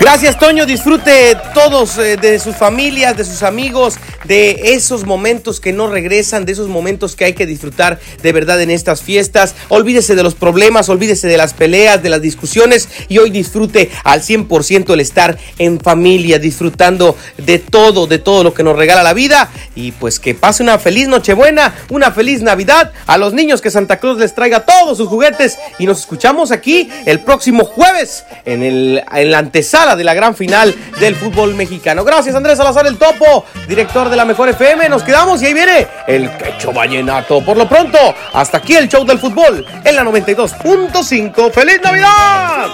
Gracias, 0.01 0.38
Toño. 0.38 0.64
Disfrute 0.64 1.36
todos 1.53 1.98
eh, 1.98 2.16
de 2.16 2.38
sus 2.38 2.57
familias, 2.57 3.18
de 3.18 3.24
sus 3.26 3.42
amigos, 3.42 3.98
de 4.24 4.72
esos 4.72 5.05
momentos 5.05 5.61
que 5.61 5.74
no 5.74 5.88
regresan, 5.88 6.46
de 6.46 6.53
esos 6.53 6.68
momentos 6.68 7.14
que 7.14 7.26
hay 7.26 7.34
que 7.34 7.44
disfrutar 7.44 8.01
de 8.22 8.32
verdad 8.32 8.62
en 8.62 8.70
estas 8.70 9.03
fiestas. 9.03 9.55
Olvídese 9.68 10.14
de 10.14 10.22
los 10.22 10.34
problemas, 10.34 10.88
olvídese 10.88 11.28
de 11.28 11.36
las 11.36 11.53
peleas, 11.53 12.03
de 12.03 12.09
las 12.09 12.22
discusiones 12.22 12.88
y 13.09 13.18
hoy 13.18 13.28
disfrute 13.28 13.90
al 14.03 14.22
100% 14.22 14.90
el 14.94 15.01
estar 15.01 15.36
en 15.59 15.78
familia, 15.78 16.38
disfrutando 16.38 17.14
de 17.36 17.59
todo, 17.59 18.07
de 18.07 18.18
todo 18.18 18.42
lo 18.42 18.55
que 18.55 18.62
nos 18.62 18.76
regala 18.76 19.03
la 19.03 19.12
vida. 19.12 19.51
Y 19.74 19.92
pues 19.92 20.18
que 20.18 20.34
pase 20.34 20.62
una 20.62 20.78
feliz 20.78 21.09
Nochebuena, 21.09 21.74
una 21.90 22.11
feliz 22.11 22.40
Navidad. 22.40 22.92
A 23.07 23.18
los 23.18 23.34
niños 23.34 23.61
que 23.61 23.70
Santa 23.70 23.98
Claus 23.98 24.16
les 24.16 24.34
traiga 24.34 24.64
todos 24.64 24.96
sus 24.96 25.09
juguetes. 25.09 25.59
Y 25.78 25.84
nos 25.84 26.01
escuchamos 26.01 26.53
aquí 26.53 26.88
el 27.05 27.20
próximo 27.20 27.66
jueves 27.66 28.24
en, 28.46 28.62
el, 28.62 29.05
en 29.12 29.30
la 29.30 29.38
antesala 29.38 29.89
de 29.97 30.05
la 30.05 30.14
gran 30.14 30.34
final 30.34 30.74
del 30.99 31.16
fútbol 31.16 31.55
mexicano. 31.55 32.05
Gracias, 32.05 32.34
Andrés 32.34 32.59
Salazar 32.59 32.86
el 32.86 32.99
Topo, 32.99 33.45
director 33.68 34.09
de 34.09 34.16
la 34.16 34.24
Mejor 34.24 34.49
FM. 34.49 34.88
Nos 34.88 35.03
quedamos 35.03 35.43
y 35.43 35.47
ahí 35.47 35.55
viene 35.55 35.86
el 36.07 36.30
quecho 36.36 36.72
vallenato. 36.72 37.45
Por 37.45 37.57
lo 37.57 37.68
pronto, 37.68 37.99
hasta 38.32 38.59
aquí 38.59 38.76
el 38.76 38.88
show 38.88 39.05
del 39.05 39.18
fútbol 39.18 39.64
en 39.84 39.97
la 39.97 40.05
92.5. 40.05 41.53
¡Feliz 41.53 41.80
Navidad! 41.82 42.68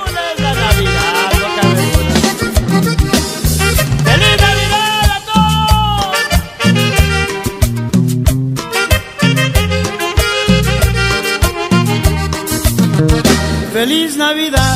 Feliz 13.77 14.17
Navidad, 14.17 14.76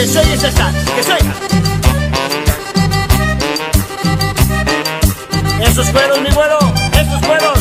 Que 0.00 0.06
soy 0.06 0.32
ese 0.32 0.48
Stan, 0.48 0.74
que 0.96 1.02
soy. 1.02 1.18
Esos 5.60 5.90
fueron 5.90 6.22
mi 6.22 6.30
vuelo, 6.30 6.58
esos 6.94 7.20
fueron. 7.20 7.52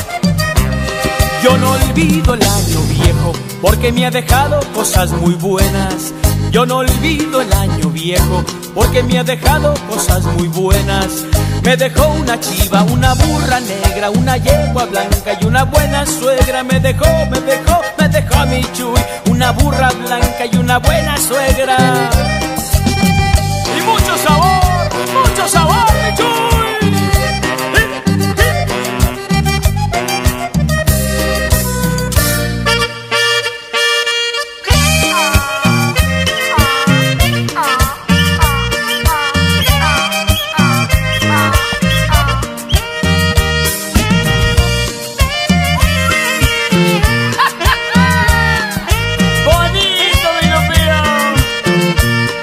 Yo 1.44 1.58
no 1.58 1.72
olvido 1.72 2.36
el 2.36 2.42
año 2.42 2.82
viejo 2.84 3.34
porque 3.62 3.92
me 3.92 4.06
ha 4.06 4.12
dejado 4.12 4.62
cosas 4.74 5.12
muy 5.12 5.34
buenas. 5.34 6.14
Yo 6.52 6.66
no 6.66 6.78
olvido 6.78 7.42
el 7.42 7.54
año 7.54 7.90
viejo 7.90 8.44
porque 8.74 9.04
me 9.04 9.20
ha 9.20 9.24
dejado 9.24 9.76
cosas 9.88 10.24
muy 10.26 10.48
buenas. 10.48 11.26
Me 11.64 11.78
dejó 11.78 12.08
una 12.08 12.40
chiva, 12.40 12.84
una 12.84 13.14
burra 13.14 13.60
negra, 13.60 14.10
una 14.10 14.38
yegua 14.38 14.86
blanca 14.86 15.38
y 15.40 15.46
una 15.46 15.66
buena 15.66 16.06
suegra. 16.08 16.64
Me 16.64 16.80
dejó, 16.80 17.06
me 17.30 17.40
dejó, 17.42 17.82
me 18.00 18.10
dejó 18.10 18.36
a 18.36 18.46
mi 18.48 18.62
chuy, 18.74 19.00
una 19.30 19.52
burra 19.52 19.90
blanca 19.92 20.46
y 20.52 20.58
una 20.58 20.80
buena 20.80 21.18
suegra. 21.18 22.39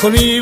Lupillo. 0.09 0.36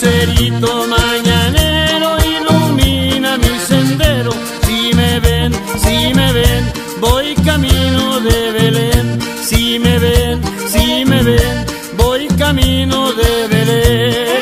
Lucerito 0.00 0.86
mañanero 0.86 2.16
ilumina 2.24 3.36
mi 3.36 3.58
sendero. 3.68 4.32
Si 4.62 4.94
me 4.94 5.20
ven, 5.20 5.52
si 5.76 6.14
me 6.14 6.32
ven, 6.32 6.64
voy 7.00 7.34
camino 7.44 8.18
de 8.20 8.50
Belén. 8.52 9.18
Si 9.42 9.78
me 9.78 9.98
ven, 9.98 10.40
si 10.66 11.04
me 11.04 11.22
ven, 11.22 11.66
voy 11.98 12.28
camino 12.38 13.12
de 13.12 13.48
Belén. 13.48 14.40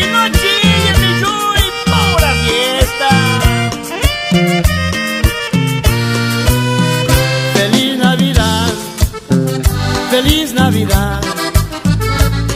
Y 0.00 0.04
no 0.12 0.28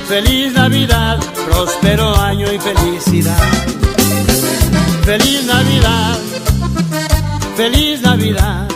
feliz 0.09 0.53
Navidad, 0.53 1.19
próspero 1.47 2.17
año 2.17 2.53
y 2.53 2.59
felicidad. 2.59 3.49
Feliz 5.05 5.45
Navidad, 5.45 6.19
feliz 7.57 8.03
Navidad, 8.03 8.69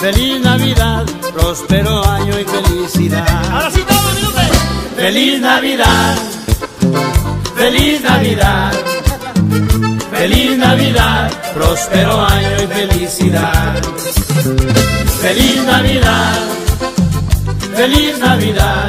feliz 0.00 0.40
Navidad, 0.40 1.04
próspero 1.32 2.04
año 2.08 2.34
y 2.40 2.44
felicidad. 2.44 3.50
Ahora 3.50 3.70
sí, 3.70 3.82
todos, 3.86 4.12
Feliz 4.96 5.40
Navidad, 5.40 6.16
feliz 7.56 8.02
Navidad. 8.02 8.72
Feliz 10.12 10.56
Navidad, 10.56 11.32
próspero 11.52 12.24
año 12.24 12.62
y 12.62 12.66
felicidad. 12.68 13.82
Feliz 15.20 15.64
Navidad, 15.64 16.38
feliz 17.74 18.18
Navidad, 18.20 18.88